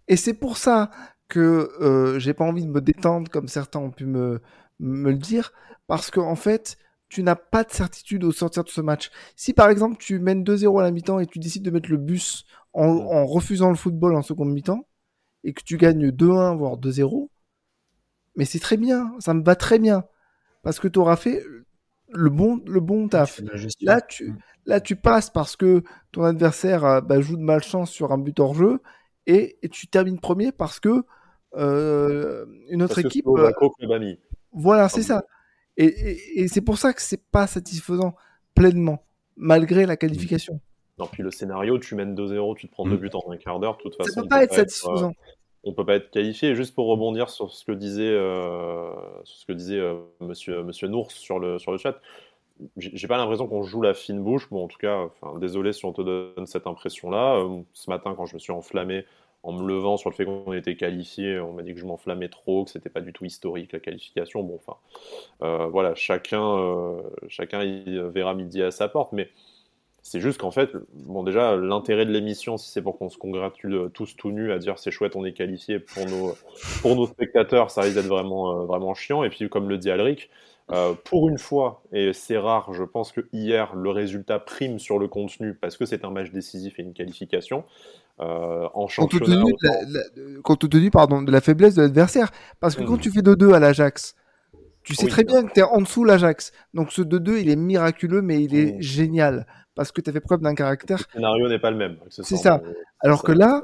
[0.07, 0.91] Et c'est pour ça
[1.27, 4.41] que euh, j'ai pas envie de me détendre comme certains ont pu me,
[4.79, 5.53] me le dire,
[5.87, 6.77] parce qu'en en fait,
[7.09, 9.11] tu n'as pas de certitude au sortir de ce match.
[9.35, 11.97] Si par exemple tu mènes 2-0 à la mi-temps et tu décides de mettre le
[11.97, 14.85] bus en, refusant le football en seconde mi-temps,
[15.43, 17.29] et que tu gagnes 2-1, voire 2-0,
[18.35, 20.03] mais c'est très bien, ça me va très bien,
[20.61, 21.41] parce que tu auras fait
[22.09, 23.41] le bon, le bon taf.
[23.81, 24.33] Là tu,
[24.65, 28.39] là, tu passes parce que ton adversaire euh, bah, joue de malchance sur un but
[28.39, 28.81] hors jeu,
[29.27, 31.03] et, tu termines premier parce que
[31.55, 33.25] euh, une autre équipe.
[34.55, 35.23] Voilà, c'est ça.
[35.77, 38.15] Et, c'est pour ça que c'est pas satisfaisant
[38.55, 40.61] pleinement, malgré la qualification.
[40.97, 42.99] Non, puis le scénario, tu mènes 2-0, tu te prends deux mm.
[42.99, 44.11] buts en un quart d'heure, de toute façon.
[44.11, 45.09] Ça peut pas être satisfaisant.
[45.09, 45.31] Euh,
[45.65, 46.55] on peut pas être qualifié.
[46.55, 48.93] Juste pour rebondir sur ce que disait, euh,
[49.25, 51.99] ce que disait euh, monsieur, monsieur Nours sur le, sur le chat,
[52.77, 54.47] j'ai pas l'impression qu'on joue la fine bouche.
[54.49, 55.09] Bon, en tout cas,
[55.41, 57.45] désolé si on te donne cette impression-là.
[57.73, 59.05] ce matin, quand je me suis enflammé
[59.45, 62.29] en me levant sur le fait qu'on était qualifié, on m'a dit que je m'enflammais
[62.29, 64.41] trop, que c'était pas du tout historique la qualification.
[64.41, 64.77] Bon, enfin,
[65.43, 69.29] euh, voilà, chacun, euh, chacun y verra midi à sa porte, mais
[70.01, 73.91] c'est juste qu'en fait, bon, déjà, l'intérêt de l'émission, si c'est pour qu'on se congratule
[73.93, 76.33] tous tout nus à dire c'est chouette, on est qualifié pour nos,
[76.81, 79.23] pour nos spectateurs, ça risque d'être vraiment, euh, vraiment chiant.
[79.23, 80.31] Et puis, comme le dit Alric,
[81.03, 85.07] pour une fois, et c'est rare, je pense que hier, le résultat prime sur le
[85.07, 87.63] contenu parce que c'est un match décisif et une qualification.
[88.21, 89.43] Euh, en championnat.
[90.41, 92.31] Compte tenu, pardon, de la faiblesse de l'adversaire.
[92.61, 93.01] Parce que quand mmh.
[93.01, 94.15] tu fais 2-2 à l'Ajax,
[94.83, 96.53] tu sais très bien que tu es en dessous l'Ajax.
[96.73, 98.81] Donc ce 2-2, il est miraculeux, mais il est mmh.
[98.81, 99.47] génial.
[99.73, 100.99] Parce que tu as fait preuve d'un caractère.
[100.99, 101.97] Le scénario n'est pas le même.
[102.09, 102.61] C'est ça.
[103.01, 103.61] Alors que là,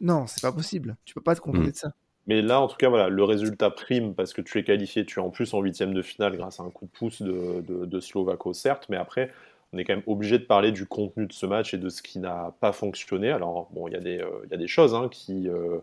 [0.00, 0.96] non, c'est pas possible.
[1.04, 1.70] Tu peux pas te contenter mmh.
[1.70, 1.92] de ça.
[2.26, 5.18] Mais là, en tout cas, voilà, le résultat prime parce que tu es qualifié, tu
[5.18, 8.00] es en plus en huitième de finale grâce à un coup de pouce de, de,
[8.00, 9.30] Slovako, certes, mais après,
[9.72, 12.00] on est quand même obligé de parler du contenu de ce match et de ce
[12.02, 13.30] qui n'a pas fonctionné.
[13.30, 15.78] Alors, bon, il y, a des, euh, choses hein, qui, euh,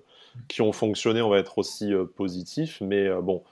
[0.48, 3.44] qui ont fonctionné, on va être aussi euh, positif, mais bon,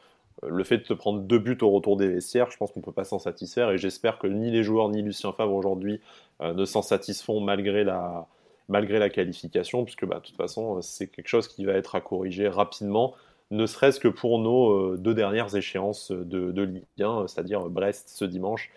[0.47, 2.85] le fait de te prendre deux buts au retour des vestiaires, je pense qu'on ne
[2.85, 5.99] peut pas s'en satisfaire et j'espère que ni les joueurs ni Lucien Favre aujourd'hui
[6.41, 8.27] ne s'en satisfont malgré la,
[8.67, 12.01] malgré la qualification, puisque bah, de toute façon, c'est quelque chose qui va être à
[12.01, 13.15] corriger rapidement
[13.49, 18.25] ne serait-ce que pour nos deux dernières échéances de, de Ligue 1, c'est-à-dire Brest ce
[18.25, 18.71] dimanche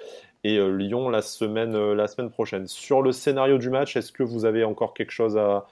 [0.44, 2.66] et euh, Lyon la semaine, euh, la semaine prochaine.
[2.66, 5.66] Sur le scénario du match, est-ce que vous avez encore quelque chose à,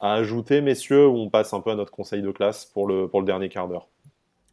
[0.00, 3.20] ajouter, messieurs, ou on passe un peu à notre conseil de classe pour le, pour
[3.20, 3.88] le dernier quart d'heure?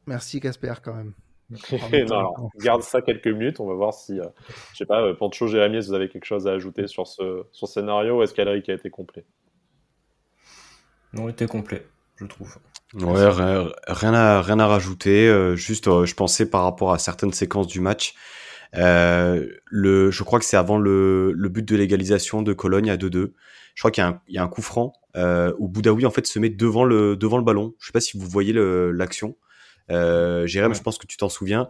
[0.06, 1.14] Merci Casper quand même.
[2.10, 4.30] non, garde ça quelques minutes, on va voir si, je euh,
[4.72, 8.20] je sais pas, Pancho, Jérémy, vous avez quelque chose à ajouter sur ce, sur scénario,
[8.20, 9.26] ou est-ce qu'Alric a été complet?
[11.14, 11.86] Non, il était complet,
[12.16, 12.58] je trouve.
[12.94, 17.80] Ouais, rien, à, rien à rajouter, juste je pensais par rapport à certaines séquences du
[17.80, 18.16] match,
[18.78, 22.98] euh, le, je crois que c'est avant le, le, but de l'égalisation de Cologne à
[22.98, 23.34] 2-2.
[23.76, 26.40] Je crois qu'il y, y, a un coup franc euh, où Boudaoui en fait se
[26.40, 27.74] met devant le devant le ballon.
[27.80, 29.36] Je sais pas si vous voyez l'action.
[29.90, 31.70] Euh, Jérém, je pense que tu t'en souviens.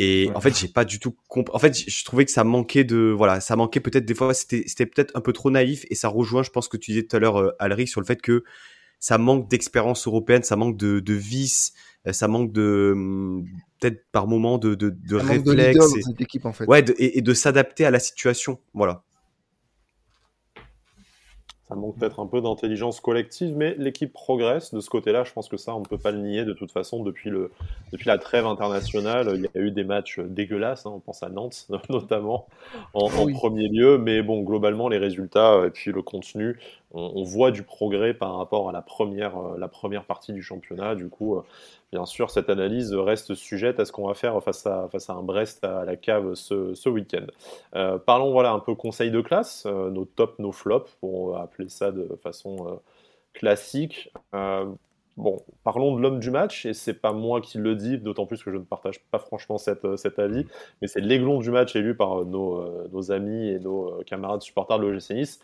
[0.00, 1.52] Et en fait, j'ai pas du tout compris.
[1.54, 4.62] En fait, je trouvais que ça manquait de, voilà, ça manquait peut-être des fois, c'était,
[4.66, 7.16] c'était peut-être un peu trop naïf et ça rejoint, je pense que tu disais tout
[7.16, 8.44] à l'heure, euh, Alric, sur le fait que
[9.00, 11.72] ça manque d'expérience européenne, ça manque de, de vice,
[12.06, 13.44] euh, ça manque de hum,
[13.80, 16.66] peut-être par moment de, de, de réflexe et, équipe, en fait.
[16.66, 19.02] ouais, et, de s'adapter à la situation, voilà.
[21.68, 25.24] Ça manque peut-être un peu d'intelligence collective, mais l'équipe progresse de ce côté-là.
[25.24, 27.02] Je pense que ça, on ne peut pas le nier de toute façon.
[27.02, 27.50] Depuis, le,
[27.92, 30.86] depuis la trêve internationale, il y a eu des matchs dégueulasses.
[30.86, 30.92] Hein.
[30.94, 32.46] on pense à Nantes notamment
[32.94, 33.98] en, premier lieu.
[33.98, 36.58] Mais bon, globalement, les résultats et puis le contenu,
[36.92, 40.94] on, voit du progrès par rapport à la première, euh, partie du championnat.
[40.94, 41.42] Du coup, euh,
[41.92, 45.64] bien sûr, cette analyse reste sujette à ce qu'on va faire face à, un Brest
[45.64, 47.26] à la cave ce, week-end.
[47.74, 51.92] Euh, parlons voilà, un peu conseil de classe, nos tops, nos flops, pour appeler ça
[51.92, 52.80] de façon
[53.34, 54.10] classique.
[55.18, 58.40] Bon, parlons de l'homme du match, et c'est pas moi qui le dis, d'autant plus
[58.40, 60.46] que je ne partage pas franchement cette, euh, cet avis,
[60.80, 64.42] mais c'est l'aiglon du match élu par euh, nos, euh, nos amis et nos camarades
[64.42, 65.40] supporters de l'OGC Nice.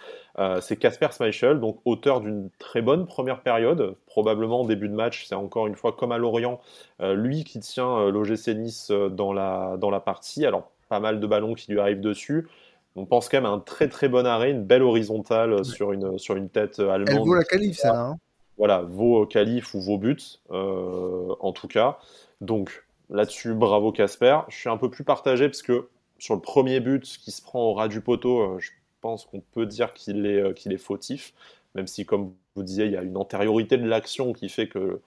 [0.60, 5.34] c'est Casper Schmeichel, donc auteur d'une très bonne première période, probablement début de match, c'est
[5.34, 6.60] encore une fois comme à Lorient,
[7.00, 11.54] lui qui tient l'OGC Nice dans la, dans la partie, alors pas mal de ballons
[11.54, 12.46] qui lui arrivent dessus,
[12.94, 16.16] on pense quand même à un très très bon arrêt, une belle horizontale sur, une,
[16.16, 17.08] sur une tête allemande.
[17.08, 18.16] Elle vaut la qualif, ça, hein
[18.58, 21.98] voilà, vos qualifs ou vos buts, euh, en tout cas.
[22.40, 24.40] Donc là-dessus, bravo Casper.
[24.48, 25.88] Je suis un peu plus partagé parce que
[26.18, 29.40] sur le premier but qui se prend au ras du poteau, euh, je pense qu'on
[29.40, 31.34] peut dire qu'il est, euh, est fautif,
[31.74, 35.00] même si, comme vous disiez, il y a une antériorité de l'action qui fait que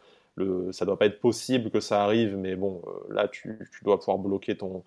[0.71, 4.19] ça ne doit pas être possible que ça arrive, mais bon, là, tu, dois pouvoir
[4.19, 4.83] bloquer ton,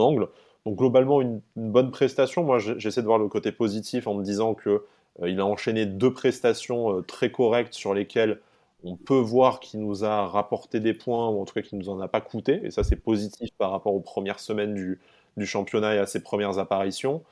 [0.00, 0.26] angle.
[0.66, 2.42] Donc globalement, une bonne prestation.
[2.42, 4.82] Moi, j'essaie de voir le côté positif en me disant que
[5.26, 8.40] il a enchaîné deux prestations euh, très correctes sur lesquelles
[8.84, 11.88] on peut voir qu'il nous a rapporté des points, ou en tout cas qu'il nous
[11.88, 15.00] en a pas coûté, et ça c'est positif par rapport aux premières semaines du,
[15.44, 17.22] championnat et à ses premières apparitions.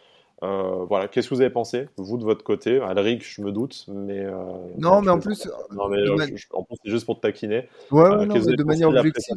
[0.42, 2.78] Euh, voilà, qu'est-ce que vous avez pensé, vous de votre côté?
[2.80, 4.26] Alric, je me doute, mais.
[4.76, 5.48] non, mais en plus.
[5.72, 6.08] Non, mais
[6.52, 7.68] en plus, c'est juste pour te taquiner.
[7.90, 9.36] Ouais, non, de manière objective.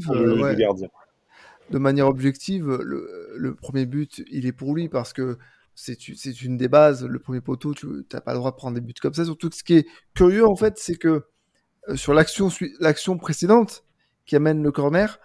[1.72, 5.38] De manière objective, le, le, premier but, il est pour lui parce que
[5.82, 7.06] c'est une des bases.
[7.06, 9.24] Le premier poteau, tu n'as pas le droit de prendre des buts comme ça.
[9.24, 11.24] Surtout ce qui est curieux, en fait, c'est que
[11.88, 13.86] euh, sur l'action précédente
[14.26, 15.20] qui amène le corner,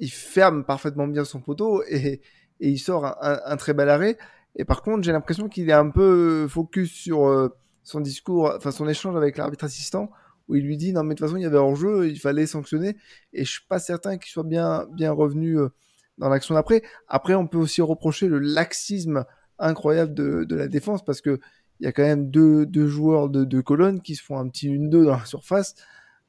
[0.00, 2.20] il ferme parfaitement bien son poteau et,
[2.60, 4.16] il sort un, très bel arrêt.
[4.56, 7.48] Et par contre, j'ai l'impression qu'il est un peu focus sur euh,
[7.82, 10.10] son discours, enfin son échange avec l'arbitre assistant,
[10.48, 12.18] où il lui dit non mais de toute façon il y avait hors jeu, il
[12.18, 12.96] fallait sanctionner.
[13.32, 15.68] Et je suis pas certain qu'il soit bien bien revenu euh,
[16.16, 16.82] dans l'action d'après.
[17.08, 19.24] Après, on peut aussi reprocher le laxisme
[19.58, 21.40] incroyable de, de la défense parce que
[21.80, 24.48] il y a quand même deux, deux joueurs de, de colonne qui se font un
[24.48, 25.74] petit 1-2 dans la surface.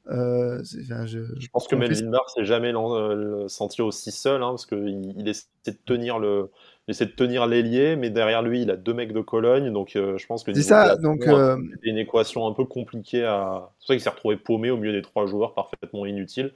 [0.08, 4.64] Euh, je, je, pense que Melvin Barr s'est jamais euh, senti aussi seul hein, parce
[4.64, 6.52] qu'il il essaie de tenir le
[6.86, 10.16] essaie de tenir l'ailier mais derrière lui il a deux mecs de Cologne donc euh,
[10.16, 11.56] je pense que c'est ça donc euh...
[11.82, 14.92] une équation un peu compliquée à c'est pour ça qu'il s'est retrouvé paumé au milieu
[14.92, 16.52] des trois joueurs parfaitement inutiles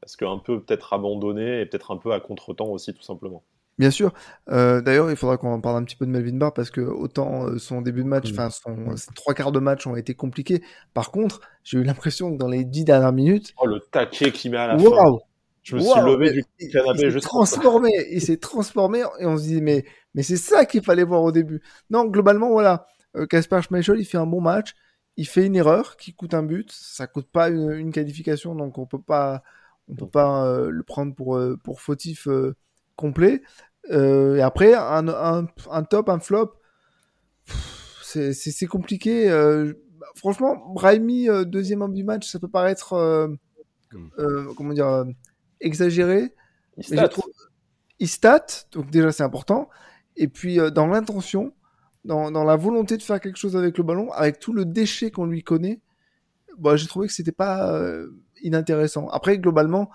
[0.00, 3.42] parce qu'un peu peut-être abandonné et peut-être un peu à contretemps aussi tout simplement
[3.78, 4.12] Bien sûr.
[4.50, 7.46] Euh, d'ailleurs, il faudra qu'on parle un petit peu de Melvin Barr parce que autant
[7.46, 10.62] euh, son début de match, enfin son trois quarts de match ont été compliqués.
[10.92, 14.52] Par contre, j'ai eu l'impression que dans les dix dernières minutes, oh le taquet qu'il
[14.52, 14.84] met à la fin.
[15.64, 17.06] Je me suis levé du canapé.
[17.06, 20.82] Il s'est transformé, il s'est transformé et on se dit mais mais c'est ça qu'il
[20.82, 21.60] fallait voir au début.
[21.90, 22.86] Non, globalement voilà,
[23.28, 24.74] Casper euh, Schmeichel il fait un bon match,
[25.16, 28.78] il fait une erreur qui coûte un but, ça coûte pas une, une qualification donc
[28.78, 29.42] on peut pas
[29.88, 32.28] on peut pas euh, le prendre pour pour fautif
[32.96, 33.42] complet.
[33.90, 36.54] Euh, et après, un, un, un, top, un flop,
[38.02, 39.30] c'est compliqué.
[39.30, 39.74] Euh,
[40.16, 42.94] franchement, Brahimi, euh, deuxième homme du match, ça peut paraître,
[44.56, 45.04] comment dire,
[45.60, 46.32] exagéré.
[48.00, 48.46] Il stat.
[48.72, 49.68] donc déjà c'est important.
[50.16, 51.52] Et puis dans l'intention,
[52.04, 55.10] dans, dans, la volonté de faire quelque chose avec le ballon, avec tout le déchet
[55.10, 55.80] qu'on lui connaît,
[56.58, 57.80] bah, j'ai trouvé que c'était pas
[58.42, 59.08] inintéressant.
[59.08, 59.90] Après, globalement,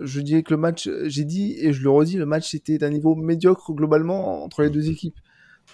[0.00, 2.90] je dirais que le match, j'ai dit et je le redis, le match était d'un
[2.90, 5.18] niveau médiocre globalement entre les deux équipes.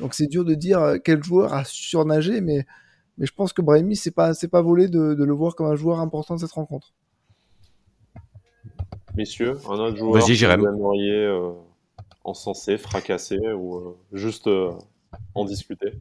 [0.01, 2.67] Donc c'est dur de dire euh, quel joueur a surnagé, mais,
[3.19, 5.67] mais je pense que Brahimi, c'est pas, c'est pas volé de, de, le voir comme
[5.67, 6.93] un joueur important de cette rencontre.
[9.17, 11.53] Messieurs, un autre joueur que vous aimeriez euh,
[12.25, 14.73] encenser, fracasser ou euh, juste euh,
[15.35, 15.93] en discuter?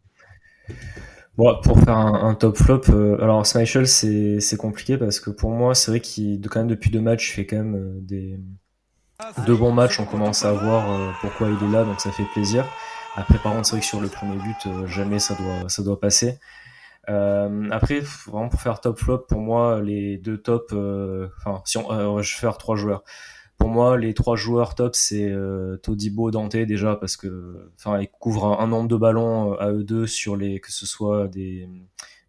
[1.36, 5.74] Bon, pour faire un, top flop, euh, alors Smichel c'est compliqué parce que pour moi
[5.74, 8.40] c'est vrai qu'il quand même depuis deux matchs il fait quand même euh, des
[9.48, 10.00] deux bons matchs.
[10.00, 12.66] On commence à voir euh, pourquoi il est là, donc ça fait plaisir.
[13.16, 16.00] Après par contre c'est vrai que sur le premier but jamais ça doit ça doit
[16.00, 16.38] passer.
[17.08, 22.36] après vraiment pour faire top flop pour moi les deux tops, enfin si on, je
[22.36, 23.04] vais faire trois joueurs.
[23.64, 28.10] Pour moi, les trois joueurs top, c'est euh, Todibo, Dante déjà parce que, enfin, ils
[28.10, 31.70] couvrent un, nombre de ballons euh, à eux deux sur les, que ce soit des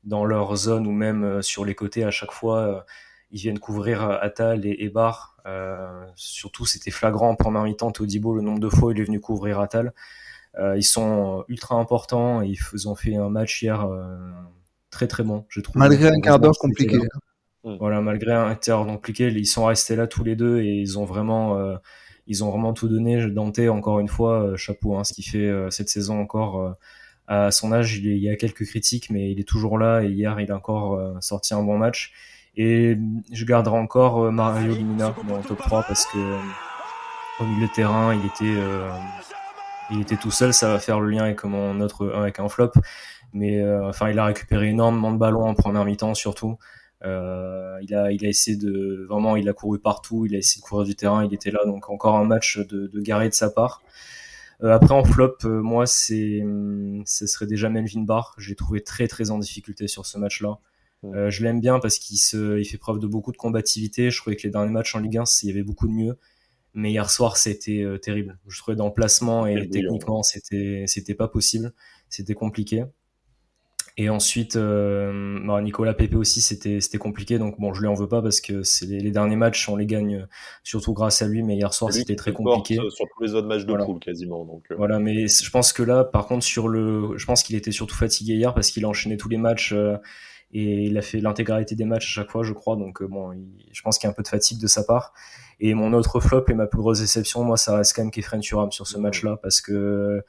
[0.05, 2.87] dans leur zone ou même euh, sur les côtés à chaque fois.
[3.33, 5.37] ils viennent couvrir Atal et, et Bar.
[6.15, 7.91] surtout, c'était flagrant en première mi-temps.
[7.91, 9.93] Todibo, le nombre de fois il est venu couvrir Atal.
[10.77, 12.43] ils sont ultra importants.
[12.43, 13.89] Ils ont fait un match hier
[14.89, 15.79] très très bon, je trouve.
[15.79, 16.97] Malgré un quart d'heure compliqué.
[17.65, 17.77] Hein.
[17.79, 21.05] Voilà, malgré un d'heure compliqué, ils sont restés là tous les deux et ils ont
[21.05, 21.77] vraiment, euh,
[22.27, 23.27] ils ont vraiment tout donné.
[23.29, 26.77] Dante, encore une fois, chapeau, hein, ce qu'il fait cette saison encore.
[27.27, 30.39] à son âge, il, y a quelques critiques, mais il est toujours là et hier,
[30.41, 32.13] il a encore sorti un bon match.
[32.57, 32.97] Et
[33.33, 36.19] je garderai encore Mario Limina dans le top 3 parce que
[37.41, 38.89] au milieu de terrain, il était, euh,
[39.91, 40.55] il était tout seul.
[40.55, 42.73] Ça va faire le lien avec mon autre, avec un flop.
[43.33, 46.59] Mais euh, enfin, il a récupéré énormément de ballons en première mi-temps, surtout.
[47.05, 50.27] Euh, il a, il a essayé de vraiment, il a couru partout.
[50.27, 51.25] Il a essayé de courir du terrain.
[51.25, 53.83] Il était là, donc encore un match de, de garé de sa part.
[54.63, 56.43] après en flop, moi c'est,
[57.07, 58.35] ce serait déjà Melvin Barr.
[58.39, 60.59] J'ai trouvé très très en difficulté sur ce match-là.
[61.03, 64.11] je l'aime bien parce qu'il se, il fait preuve de beaucoup de combativité.
[64.11, 66.17] Je trouvais que les derniers matchs en Ligue 1, il y avait beaucoup de mieux.
[66.75, 68.37] Mais hier soir, c'était euh, terrible.
[68.49, 71.73] Je trouvais dans le placement et techniquement, c'était c'était pas possible.
[72.09, 72.85] C'était compliqué.
[73.97, 77.39] Et ensuite, euh, bah, Nicolas Pepe aussi, c'était compliqué.
[77.39, 79.87] Donc bon, je lui en veux pas parce que c'est les, derniers matchs, on les
[79.87, 80.27] gagne euh,
[80.65, 81.45] surtout grâce à lui.
[81.45, 82.75] Mais hier soir, c'était très compliqué.
[82.91, 83.85] Sur tous les autres matchs de voilà.
[83.85, 84.45] poule quasiment.
[84.45, 87.71] Donc voilà, mais je pense que là, par contre, sur le, je pense qu'il était
[87.71, 89.73] surtout fatigué hier parce qu'il a enchaîné tous les matchs.
[90.53, 92.75] et il a fait l'intégralité des matchs à chaque fois, je crois.
[92.75, 93.33] Donc bon,
[93.71, 95.13] je pense qu'il y a un peu de fatigue de sa part.
[95.61, 98.41] Et mon autre flop et ma plus grosse déception, moi, ça reste quand même Kefren
[98.41, 100.25] Turam sur ce match-là parce que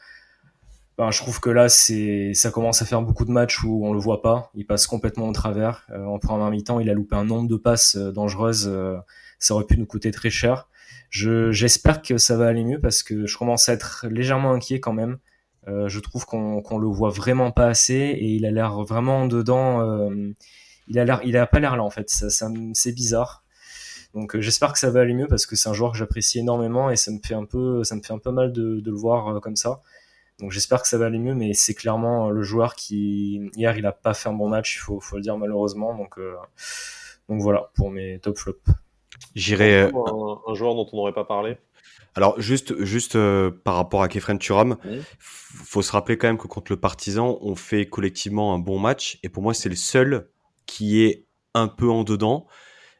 [0.97, 3.93] ben, je trouve que là, c'est, ça commence à faire beaucoup de matchs où on
[3.93, 4.49] le voit pas.
[4.55, 5.85] Il passe complètement au travers.
[5.91, 8.67] Euh, en première mi-temps, il a loupé un nombre de passes euh, dangereuses.
[8.71, 8.97] Euh,
[9.39, 10.69] ça aurait pu nous coûter très cher.
[11.09, 14.79] Je, j'espère que ça va aller mieux parce que je commence à être légèrement inquiet
[14.79, 15.17] quand même.
[15.67, 19.25] Euh, je trouve qu'on, qu'on le voit vraiment pas assez et il a l'air vraiment
[19.25, 19.81] dedans.
[19.81, 20.33] Euh,
[20.87, 22.09] il a l'air, il a pas l'air là en fait.
[22.09, 23.43] Ça, ça c'est bizarre.
[24.13, 26.89] Donc j'espère que ça va aller mieux parce que c'est un joueur que j'apprécie énormément
[26.89, 28.95] et ça me fait un peu, ça me fait un peu mal de, de le
[28.95, 29.81] voir comme ça.
[30.39, 33.77] Donc j'espère que ça va aller mieux, mais c'est clairement euh, le joueur qui hier
[33.77, 35.95] il a pas fait un bon match, il faut, faut le dire malheureusement.
[35.95, 36.19] Donc
[37.29, 38.59] donc voilà pour mes top flops.
[39.35, 39.91] J'irai un,
[40.47, 41.57] un, joueur dont on n'aurait pas parlé.
[42.15, 45.01] Alors juste juste euh, par rapport à Kefren Turam, oui.
[45.19, 49.19] faut se rappeler quand même que contre le Partizan, on fait collectivement un bon match
[49.23, 50.29] et pour moi c'est le seul
[50.65, 52.47] qui est un peu en dedans.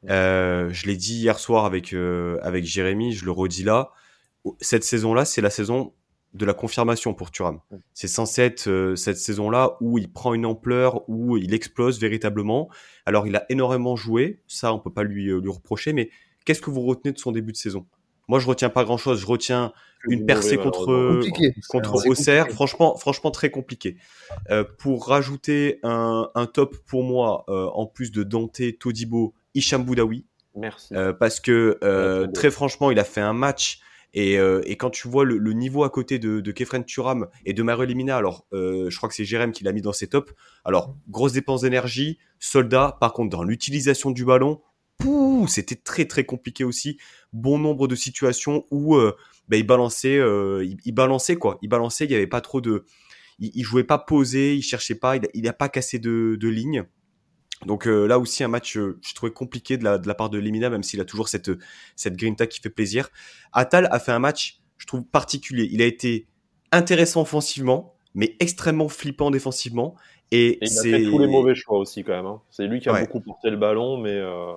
[0.10, 3.92] Euh, je l'ai dit hier soir avec, euh, avec Jérémy, je le redis là.
[4.62, 5.94] Cette saison-là, c'est la saison
[6.36, 7.60] de la confirmation pour Thuram.
[7.94, 12.70] C'est censé être euh, cette saison-là où il prend une ampleur, où il explose véritablement.
[13.06, 16.10] Alors, il a énormément joué, ça, on peut pas lui, lui reprocher, mais
[16.46, 17.86] qu'est-ce que vous retenez de son début de saison?
[18.28, 19.20] Moi, je retiens pas grand-chose.
[19.20, 19.72] Je retiens
[20.08, 21.22] une percée contre,
[21.70, 22.50] contre Auxerre.
[22.50, 23.98] Franchement, franchement, très compliqué.
[24.50, 29.84] Euh, pour rajouter un, un, top pour moi, euh, en plus de Dante, Todibo Hicham
[29.84, 30.26] Boudaoui.
[30.56, 30.96] Merci.
[30.96, 33.80] Euh, parce que euh, très franchement, il a fait un match
[34.16, 37.62] et, euh, et quand tu vois le, niveau à côté de, Kefren Turam et de
[37.62, 40.34] Mario Limina, alors euh, je crois que c'est Jérém qui l'a mis dans ses tops.
[40.64, 42.98] Alors grosse dépense d'énergie, soldat.
[43.02, 44.62] Par contre, dans l'utilisation du ballon,
[45.48, 46.98] c'était très très compliqué aussi.
[47.34, 49.14] Bon nombre de situations où euh,
[49.50, 50.22] bah, il balançait,
[50.64, 51.60] il, balançait quoi.
[51.62, 52.86] Il balançait, il y avait pas trop de,
[53.40, 56.86] il, jouait pas posé, il cherchait pas, il, il a pas cassé de, de ligne.
[57.66, 60.30] Donc euh, là aussi un match, euh, je trouvais compliqué de la, de la part
[60.30, 61.52] de Lemina, même s'il a toujours cette
[61.96, 63.10] cette grinta qui fait plaisir.
[63.54, 65.70] Atal a fait un match, je trouve particulier.
[65.72, 66.28] Il a été
[66.72, 69.96] intéressant offensivement, mais extrêmement flippant défensivement.
[70.32, 72.26] Et, et il a fait tous les mauvais choix aussi quand même.
[72.26, 72.42] Hein.
[72.50, 73.02] C'est lui qui a ouais.
[73.02, 74.16] beaucoup porté le ballon, mais.
[74.16, 74.54] Euh...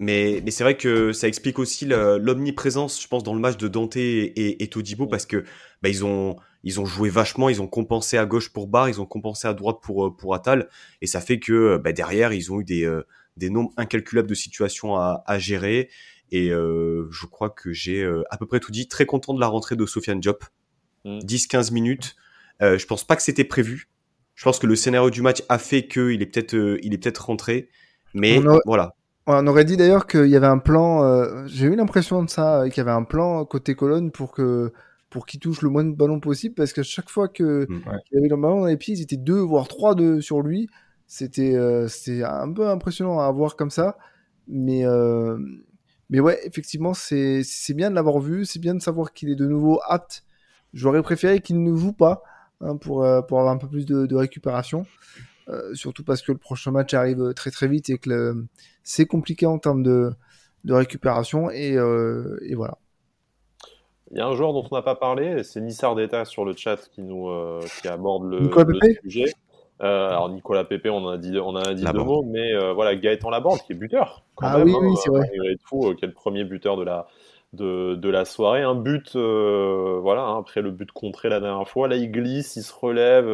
[0.00, 3.66] Mais, mais c'est vrai que ça explique aussi l'omniprésence, je pense, dans le match de
[3.66, 5.42] Dante et, et, et Todibo, parce que
[5.82, 9.00] bah, ils ont ils ont joué vachement, ils ont compensé à gauche pour Barre, ils
[9.00, 10.68] ont compensé à droite pour pour Atal,
[11.00, 12.88] et ça fait que bah, derrière ils ont eu des
[13.38, 15.88] des nombres incalculables de situations à, à gérer.
[16.30, 18.88] Et euh, je crois que j'ai euh, à peu près tout dit.
[18.88, 20.44] Très content de la rentrée de Sofiane Diop.
[21.04, 21.20] Mm.
[21.20, 22.16] 10-15 minutes.
[22.60, 23.88] Euh, je pense pas que c'était prévu.
[24.34, 27.26] Je pense que le scénario du match a fait qu'il est peut-être il est peut-être
[27.26, 27.70] rentré.
[28.14, 28.60] Mais aurait...
[28.66, 28.94] voilà.
[29.26, 31.02] On aurait dit d'ailleurs qu'il y avait un plan.
[31.04, 34.72] Euh, j'ai eu l'impression de ça, qu'il y avait un plan côté colonne pour que
[35.10, 37.74] pour qu'il touche le moins de ballons possible, parce qu'à chaque fois que Mm.
[37.88, 37.98] ouais.
[38.12, 40.68] il avait le ballon dans les pieds, ils étaient deux voire trois de sur lui.
[41.06, 43.96] C'était euh, c'était un peu impressionnant à voir comme ça,
[44.46, 45.38] mais euh,
[46.10, 49.34] mais ouais, effectivement, c'est c'est bien de l'avoir vu, c'est bien de savoir qu'il est
[49.36, 50.24] de nouveau apte.
[50.74, 52.22] J'aurais préféré qu'il ne joue pas
[52.60, 54.86] hein, pour euh, pour avoir un peu plus de, de récupération.
[55.48, 58.44] Euh, surtout parce que le prochain match arrive très très vite et que
[58.82, 60.12] c'est compliqué en termes de,
[60.64, 61.76] de récupération et,
[62.42, 62.76] et, voilà.
[64.10, 66.54] Il y a un joueur dont on n'a pas parlé, c'est Nissar d'État sur le
[66.56, 69.32] chat qui nous euh, qui aborde le, le sujet.
[69.80, 72.52] Euh, alors Nicolas Pépé, on en a dit, on en a dit deux mots, mais
[72.54, 74.24] euh, voilà Gaëtan Laborde qui est buteur.
[74.38, 75.28] ah même, oui, hein, oui, c'est vrai.
[75.36, 77.06] Malgré tout, qui est le premier buteur de la
[77.52, 78.62] de, de, la soirée.
[78.62, 81.86] Un but, voilà, hein, après le but contré la dernière fois.
[81.88, 83.26] Là, il glisse, il se relève.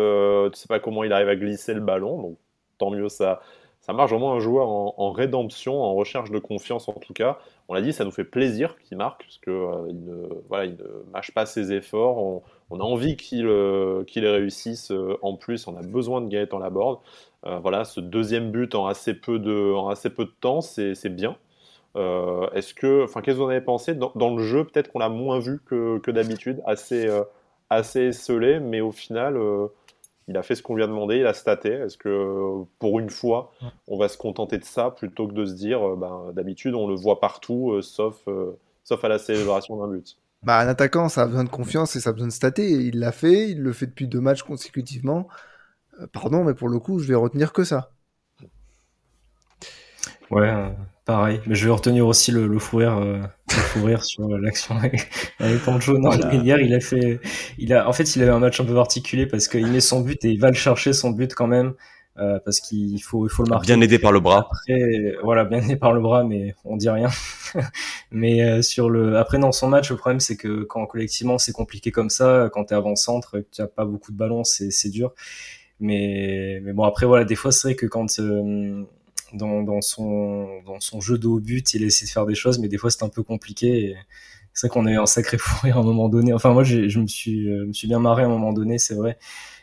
[0.52, 2.20] tu sais pas comment il arrive à glisser le ballon.
[2.20, 2.36] Donc,
[2.78, 3.40] tant mieux, ça,
[3.84, 7.38] ça marche vraiment un joueur en, rédemption, en recherche de confiance en tout cas.
[7.68, 10.76] On l'a dit, ça nous fait plaisir qu'il marque, parce qu'il euh, ne, voilà, il
[10.76, 12.42] ne mâche pas ses efforts.
[12.70, 15.68] On, a envie qu'il euh, réussisse euh, en plus.
[15.68, 17.00] On a besoin de Gaëtan Laborde.
[17.42, 21.36] voilà, ce deuxième but en assez peu de, en assez peu de temps, c'est bien.
[21.94, 23.94] Est-ce que, enfin, qu'est-ce que vous en avez pensé?
[23.94, 27.06] Dans, dans le jeu Peut-être qu'on l'a moins vu que, que d'habitude, assez,
[27.68, 29.38] assez esselé, mais au final
[30.28, 31.70] il a fait ce qu'on lui a demandé, il a staté.
[31.70, 33.52] Est-ce que pour une fois,
[33.88, 36.88] on va se contenter de ça plutôt que de se dire, euh, ben, d'habitude, on
[36.88, 40.16] le voit partout, euh, sauf, euh, sauf à la célébration d'un but?
[40.42, 42.70] Bah, Un attaquant, ça a besoin de confiance et ça a besoin de stater.
[42.70, 45.28] Il l'a fait, il le fait depuis deux matchs consécutivement.
[46.12, 47.90] pardon, mais pour le coup, je vais retenir que ça.
[50.30, 54.02] Ouais, Pareil, mais je vais retenir aussi le, le fou rire, euh, le fou rire
[54.06, 55.06] sur l'action avec,
[55.38, 55.98] avec Pancho.
[55.98, 57.20] Non, hier, il a fait,
[57.58, 60.00] il a, en fait, il avait un match un peu particulier parce qu'il met son
[60.00, 61.74] but et il va le chercher son but quand même.
[62.16, 63.66] Euh, parce qu'il faut, il faut le marquer.
[63.66, 64.48] Bien aidé par le bras.
[64.48, 67.08] Après, voilà, bien aidé par le bras, mais on dit rien.
[68.12, 71.52] mais euh, sur le, après dans son match, le problème c'est que quand collectivement c'est
[71.52, 74.90] compliqué comme ça, quand t'es avant-centre, que tu as pas beaucoup de ballons, c'est, c'est
[74.90, 75.12] dur.
[75.80, 78.20] Mais, mais bon après voilà, des fois c'est vrai que quand
[79.34, 79.80] euh, dans,
[80.80, 83.02] son, jeu de haut but, il essaie de faire des choses, mais des fois c'est
[83.02, 83.96] un peu compliqué.
[84.52, 86.32] C'est vrai qu'on a eu un sacré fou à un moment donné.
[86.32, 87.48] Enfin, moi, je me suis,
[87.86, 89.18] bien marré à un moment donné, c'est vrai.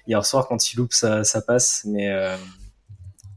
[0.08, 2.36] Hier soir, quand il loupe, ça, passe, mais, euh,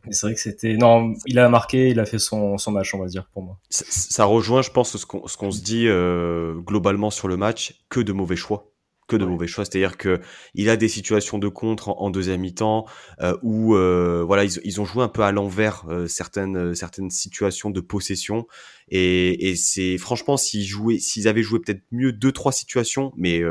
[0.05, 0.77] mais c'est vrai que c'était.
[0.77, 3.59] Non, il a marqué, il a fait son, son match, on va dire, pour moi.
[3.71, 8.13] Ça, rejoint, je pense, ce qu'on se dit euh, globalement sur le match, que de
[8.13, 8.74] mauvais choix
[9.07, 9.65] que de mauvais choix.
[9.65, 10.21] C'est-à-dire que
[10.55, 12.87] il a des situations de contre en, deuxième mi-temps
[13.21, 16.75] euh, où euh, voilà ils, ils, ont joué un peu à l'envers euh, certaines euh,
[16.75, 18.47] certaines situations de possession.
[18.89, 23.43] Et, et c'est franchement s'ils jouaient s'ils avaient joué peut-être mieux deux trois situations, mais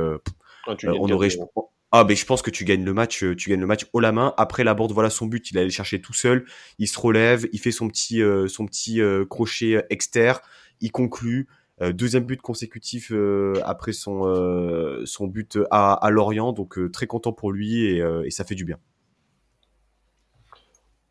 [0.68, 1.30] ah, on aurait
[1.96, 4.12] ah ben je pense que tu gagnes le match, tu gagnes le match haut la
[4.12, 4.34] main.
[4.38, 6.46] Après la board, voilà son but, il allait chercher tout seul,
[6.80, 9.00] il se relève, il fait son petit son petit
[9.30, 10.40] crochet externe,
[10.82, 11.48] il conclut.
[11.82, 17.08] Euh, deuxième but consécutif euh, après son, euh, son but à, à Lorient, donc très
[17.08, 18.78] content pour lui et, et ça fait du bien.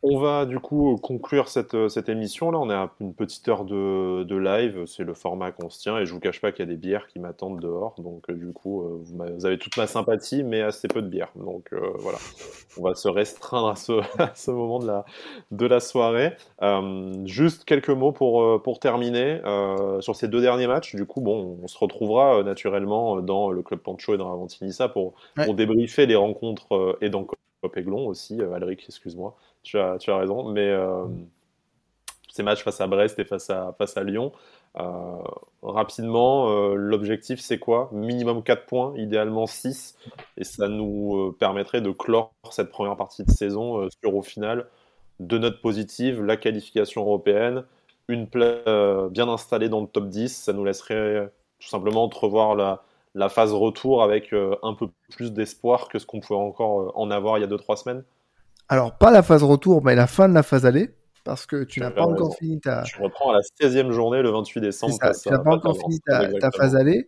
[0.04, 2.50] On va du coup conclure cette, euh, cette émission.
[2.50, 4.84] Là, on est à une petite heure de, de live.
[4.84, 5.96] C'est le format qu'on se tient.
[5.96, 7.94] Et je vous cache pas qu'il y a des bières qui m'attendent dehors.
[7.98, 11.30] Donc, euh, du coup, euh, vous, avez toute ma sympathie, mais assez peu de bière.
[11.36, 12.18] Donc, voilà.
[12.78, 15.04] On va se restreindre à ce, à ce moment de la,
[15.52, 16.36] de la soirée.
[17.24, 19.40] juste quelques mots pour, pour terminer
[20.00, 20.96] sur ces deux derniers matchs.
[20.96, 25.14] Du coup, bon, on se retrouvera naturellement dans le Club Pancho et dans Avantinissa pour,
[25.36, 27.24] pour débriefer les rencontres et dans
[27.62, 28.40] Copéglon aussi.
[28.42, 30.48] Alric, excuse-moi tu as, tu as raison.
[30.50, 31.04] Mais euh,
[32.30, 34.32] ces matchs face à Brest et face à, face à Lyon,
[34.78, 34.82] euh,
[35.62, 37.90] rapidement, euh, l'objectif c'est quoi?
[37.92, 39.96] Minimum 4 points, idéalement 6.
[40.36, 44.66] Et ça nous permettrait de clore cette première partie de saison sur au final
[45.20, 47.64] deux notes positives, la qualification européenne,
[48.08, 50.34] une place bien installée dans le top 10.
[50.34, 52.82] Ça nous laisserait tout simplement entrevoir la,
[53.14, 54.32] la phase retour avec
[54.62, 57.76] un peu plus d'espoir que ce qu'on pouvait encore en avoir il y a 2-3
[57.76, 58.04] semaines.
[58.72, 60.94] Alors, pas la phase retour, mais la fin de la phase aller,
[61.24, 62.84] parce que tu n'as pas encore fini ta.
[62.84, 64.96] Tu reprends à la 16e journée le 28 décembre.
[64.98, 67.06] tu n'as pas encore fini ta, phase aller.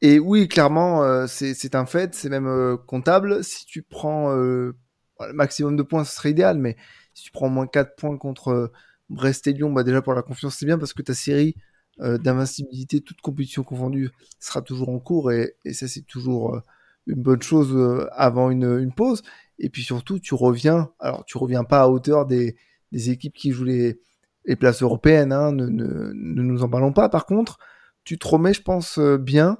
[0.00, 3.42] Et oui, clairement, euh, c'est un fait, c'est même euh, comptable.
[3.42, 4.76] Si tu prends euh,
[5.18, 6.76] le maximum de points, ce serait idéal, mais
[7.14, 8.70] si tu prends moins 4 points contre
[9.10, 11.56] Brest et Lyon, bah déjà pour la confiance, c'est bien parce que ta série
[11.98, 16.62] d'invincibilité, toute compétition confondue, sera toujours en cours et, et ça, c'est toujours
[17.08, 19.24] une bonne chose avant une, une pause.
[19.58, 22.56] Et puis surtout, tu reviens, alors tu reviens pas à hauteur des,
[22.90, 24.00] des équipes qui jouent les,
[24.44, 27.08] les places européennes, hein, ne, ne, ne, nous en parlons pas.
[27.08, 27.58] Par contre,
[28.04, 29.58] tu te remets, je pense, euh, bien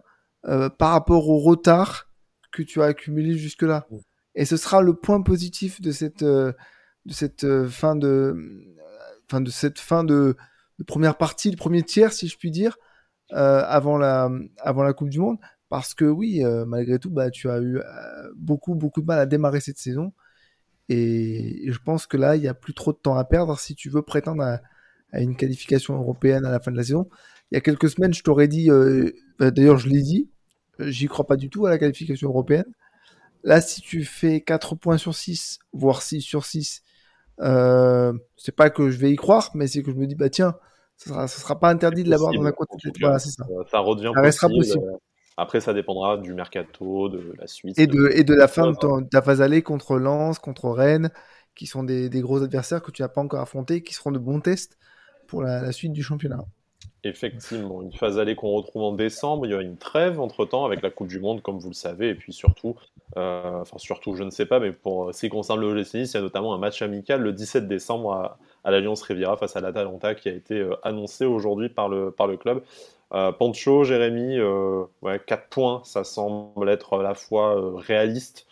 [0.48, 2.08] euh, par rapport au retard
[2.50, 3.86] que tu as accumulé jusque-là.
[4.34, 6.52] Et ce sera le point positif de cette, euh,
[7.06, 8.34] de cette euh, fin de,
[9.28, 10.36] fin de cette fin de,
[10.78, 12.76] de, première partie, le premier tiers, si je puis dire,
[13.30, 15.38] avant la, avant la Coupe du Monde.
[15.72, 17.82] Parce que oui, euh, malgré tout, bah, tu as eu euh,
[18.36, 20.12] beaucoup, beaucoup de mal à démarrer cette saison.
[20.90, 23.74] Et, je pense que là, il n'y a plus trop de temps à perdre si
[23.74, 24.60] tu veux prétendre à,
[25.18, 27.08] une qualification européenne à la fin de la saison.
[27.50, 30.28] Il y a quelques semaines, je t'aurais dit, euh, bah, d'ailleurs je l'ai dit,
[30.78, 32.66] j'y crois pas du tout à la qualification européenne.
[33.42, 36.82] Là, si tu fais 4 points sur 6, voire 6 sur 6,
[37.40, 40.28] euh, c'est pas que je vais y croire, mais c'est que je me dis, bah
[40.28, 40.54] tiens,
[40.98, 42.68] ça sera, sera pas interdit de l'avoir dans la côte.
[43.00, 43.30] Voilà, ça.
[43.70, 44.98] Ça redevient ça restera possible.
[45.36, 47.78] Après, ça dépendra du mercato, de la suite.
[47.78, 51.10] Et de, et de la fin de, ta phase aller contre Lens, contre Rennes,
[51.54, 54.18] qui sont des, des, gros adversaires que tu n'as pas encore affrontés, qui seront de
[54.18, 54.78] bons tests
[55.32, 56.44] pour la, suite du championnat.
[57.04, 59.46] Effectivement, une phase allée qu'on retrouve en décembre.
[59.46, 61.74] Il y a une trêve entre temps avec la Coupe du Monde, comme vous le
[61.74, 62.76] savez, et puis surtout,
[63.16, 66.12] euh, enfin surtout, je ne sais pas, mais pour ce qui concerne le GC Nice,
[66.12, 68.12] il y a notamment un match amical le 17 décembre
[68.64, 72.26] à, l'Alliance Riviera face à l'Atalanta qui a été euh, annoncé aujourd'hui par le, par
[72.26, 72.62] le club.
[73.14, 74.40] Euh, Pancho, Jérémy,
[75.02, 78.46] ouais, 4 points, ça semble être à la fois réaliste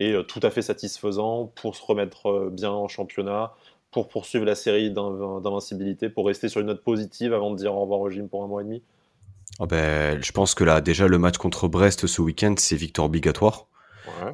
[0.00, 3.54] et tout à fait satisfaisant pour se remettre bien en championnat
[3.96, 7.80] pour poursuivre la série d'invincibilité, pour rester sur une note positive avant de dire au
[7.80, 8.82] revoir au gym pour un mois et demi
[9.58, 13.06] oh ben, Je pense que là, déjà, le match contre Brest ce week-end, c'est victoire
[13.06, 13.68] obligatoire.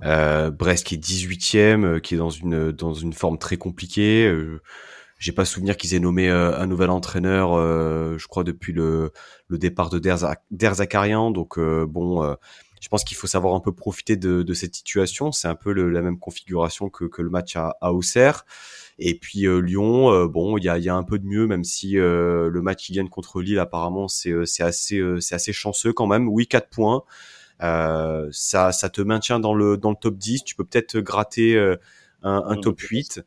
[0.05, 4.27] Euh, Brest qui est 18ème, euh, qui est dans une, dans une forme très compliquée.
[4.27, 4.61] Euh,
[5.23, 7.55] j'ai pas souvenir qu'ils aient nommé un nouvel entraîneur,
[8.19, 9.13] je crois, depuis le,
[9.47, 11.31] le départ de Der, Zakarian.
[11.31, 12.37] Donc, bon,
[12.83, 15.31] je pense qu'il faut savoir un peu profiter de, de cette situation.
[15.31, 18.45] C'est un peu la même configuration que, que le match à, à Auxerre.
[18.99, 21.47] Et puis euh, Lyon, euh, bon, il y a, y a, un peu de mieux,
[21.47, 25.93] même si euh, le match qui gagne contre Lille, apparemment, c'est assez, c'est assez chanceux
[25.93, 26.29] quand même.
[26.29, 27.05] Oui, 4 points.
[27.61, 30.43] ça, ça te maintient dans le, dans le top 10.
[30.43, 31.57] Tu peux peut-être gratter
[32.23, 33.23] un, un top 8.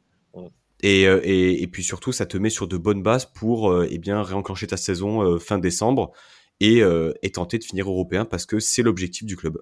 [0.81, 4.21] Et, et, et, puis surtout, ça te met sur de bonnes bases pour eh bien
[4.21, 6.11] réenclencher ta saison fin décembre
[6.59, 6.83] et,
[7.33, 9.57] tenter de finir européen parce que c'est l'objectif du club.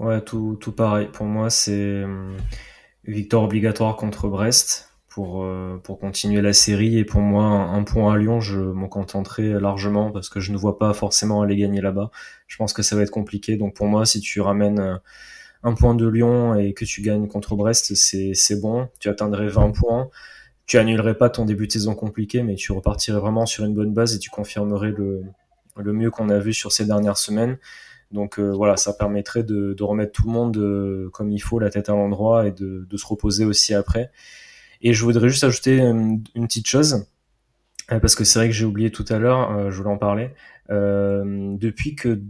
[0.00, 1.08] Ouais, tout, tout pareil.
[1.12, 2.04] Pour moi, c'est
[3.06, 6.98] victoire obligatoire contre Brest pour, euh, pour continuer la série.
[6.98, 10.56] Et pour moi, un, point à Lyon, je m'en contenterai largement parce que je ne
[10.56, 12.10] vois pas forcément aller gagner là-bas.
[12.46, 13.56] Je pense que ça va être compliqué.
[13.56, 14.96] Donc pour moi, si tu ramènes euh,
[15.64, 18.88] un point de Lyon et que tu gagnes contre Brest, c'est bon.
[19.00, 20.08] Tu atteindrais 20 points.
[20.66, 23.92] Tu annulerais pas ton début de saison compliqué, mais tu repartirais vraiment sur une bonne
[23.92, 25.22] base et tu confirmerais le,
[25.76, 27.58] le mieux qu'on a vu sur ces dernières semaines.
[28.14, 31.70] Donc euh, voilà, ça permettrait de, remettre tout le monde euh, comme il faut, la
[31.70, 34.10] tête à l'endroit et de, se reposer aussi après.
[34.82, 37.06] Et je voudrais juste ajouter une, petite chose,
[37.90, 40.30] euh, parce que c'est vrai que j'ai oublié tout à l'heure, je voulais en parler.
[40.68, 42.20] depuis que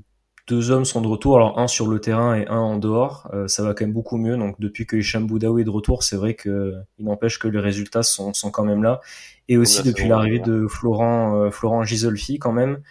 [0.47, 3.63] deux hommes sont de retour, alors un sur le terrain et un en dehors, ça
[3.63, 4.37] va quand même beaucoup mieux.
[4.37, 8.03] Donc depuis que Hicham Boudaoui est de retour, c'est vrai qu'il n'empêche que les résultats
[8.03, 9.01] sont, quand même là.
[9.49, 12.83] Et aussi depuis l'arrivée de Florent, Florent Gisolfi quand même,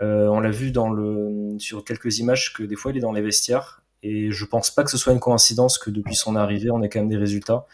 [0.00, 3.12] euh, on l'a vu dans le, sur quelques images que des fois il est dans
[3.12, 3.82] les vestiaires.
[4.02, 6.88] Et je pense pas que ce soit une coïncidence que depuis son arrivée, on ait
[6.88, 7.66] quand même des résultats.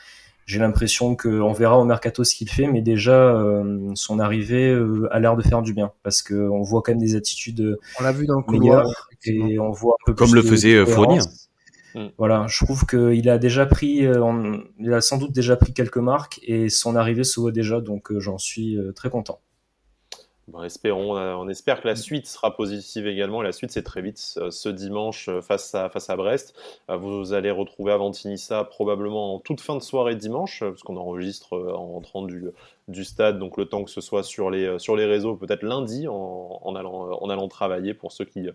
[0.47, 5.09] J'ai l'impression qu'on verra au mercato ce qu'il fait, mais déjà euh, son arrivée euh,
[5.11, 8.13] a l'air de faire du bien parce qu'on voit quand même des attitudes on l'a
[8.13, 11.21] vu dans le couloir, et on voit un peu comme le faisait Fournier.
[11.95, 12.07] Mm.
[12.19, 14.07] Voilà, je trouve qu'il a déjà pris,
[14.79, 18.13] il a sans doute déjà pris quelques marques et son arrivée se voit déjà, donc
[18.19, 19.41] j'en suis très content.
[20.47, 23.41] Bon, espérons, euh, on espère que la suite sera positive également.
[23.41, 26.55] la suite, c'est très vite ce dimanche euh, face à, face à Brest.
[26.91, 31.57] Euh, vous allez retrouver Avantinissa probablement en toute fin de soirée dimanche, parce qu'on enregistre
[31.57, 32.45] en rentrant du,
[32.89, 36.09] du stade, donc le temps que ce soit sur les, sur les réseaux, peut-être lundi
[36.09, 38.47] en, en, allant, en allant travailler pour ceux qui,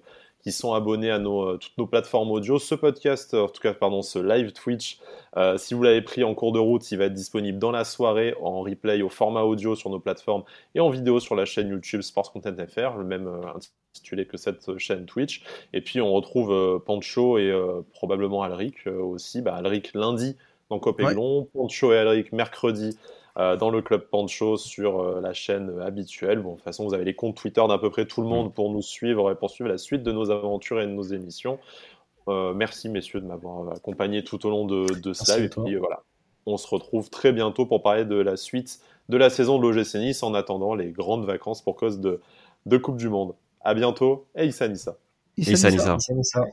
[0.41, 2.59] qui sont abonnés à nos, euh, toutes nos plateformes audio.
[2.59, 4.99] Ce podcast, en tout cas, pardon, ce live Twitch,
[5.37, 7.83] euh, si vous l'avez pris en cours de route, il va être disponible dans la
[7.83, 10.43] soirée en replay au format audio sur nos plateformes
[10.75, 13.41] et en vidéo sur la chaîne YouTube Sports Content FR, le même euh,
[13.93, 15.43] intitulé que cette chaîne Twitch.
[15.73, 17.53] Et puis on retrouve Pancho et
[17.91, 19.41] probablement Alric aussi.
[19.41, 20.37] Bah, Alric lundi
[20.69, 25.79] dans Copéglon, Pancho et Alric mercredi euh, dans le club Pancho sur euh, la chaîne
[25.81, 26.39] habituelle.
[26.39, 28.31] Bon, de toute façon, vous avez les comptes Twitter d'à peu près tout le mm.
[28.31, 31.03] monde pour nous suivre et pour suivre la suite de nos aventures et de nos
[31.03, 31.59] émissions.
[32.27, 35.39] Euh, merci messieurs de m'avoir accompagné tout au long de, de cela.
[35.39, 36.03] Et puis voilà,
[36.45, 39.95] on se retrouve très bientôt pour parler de la suite de la saison de l'OGC
[39.95, 42.21] Nice en attendant les grandes vacances pour cause de,
[42.65, 43.33] de Coupe du Monde.
[43.61, 44.97] À bientôt et Issa Nissa.
[45.37, 46.45] Issa Nissa.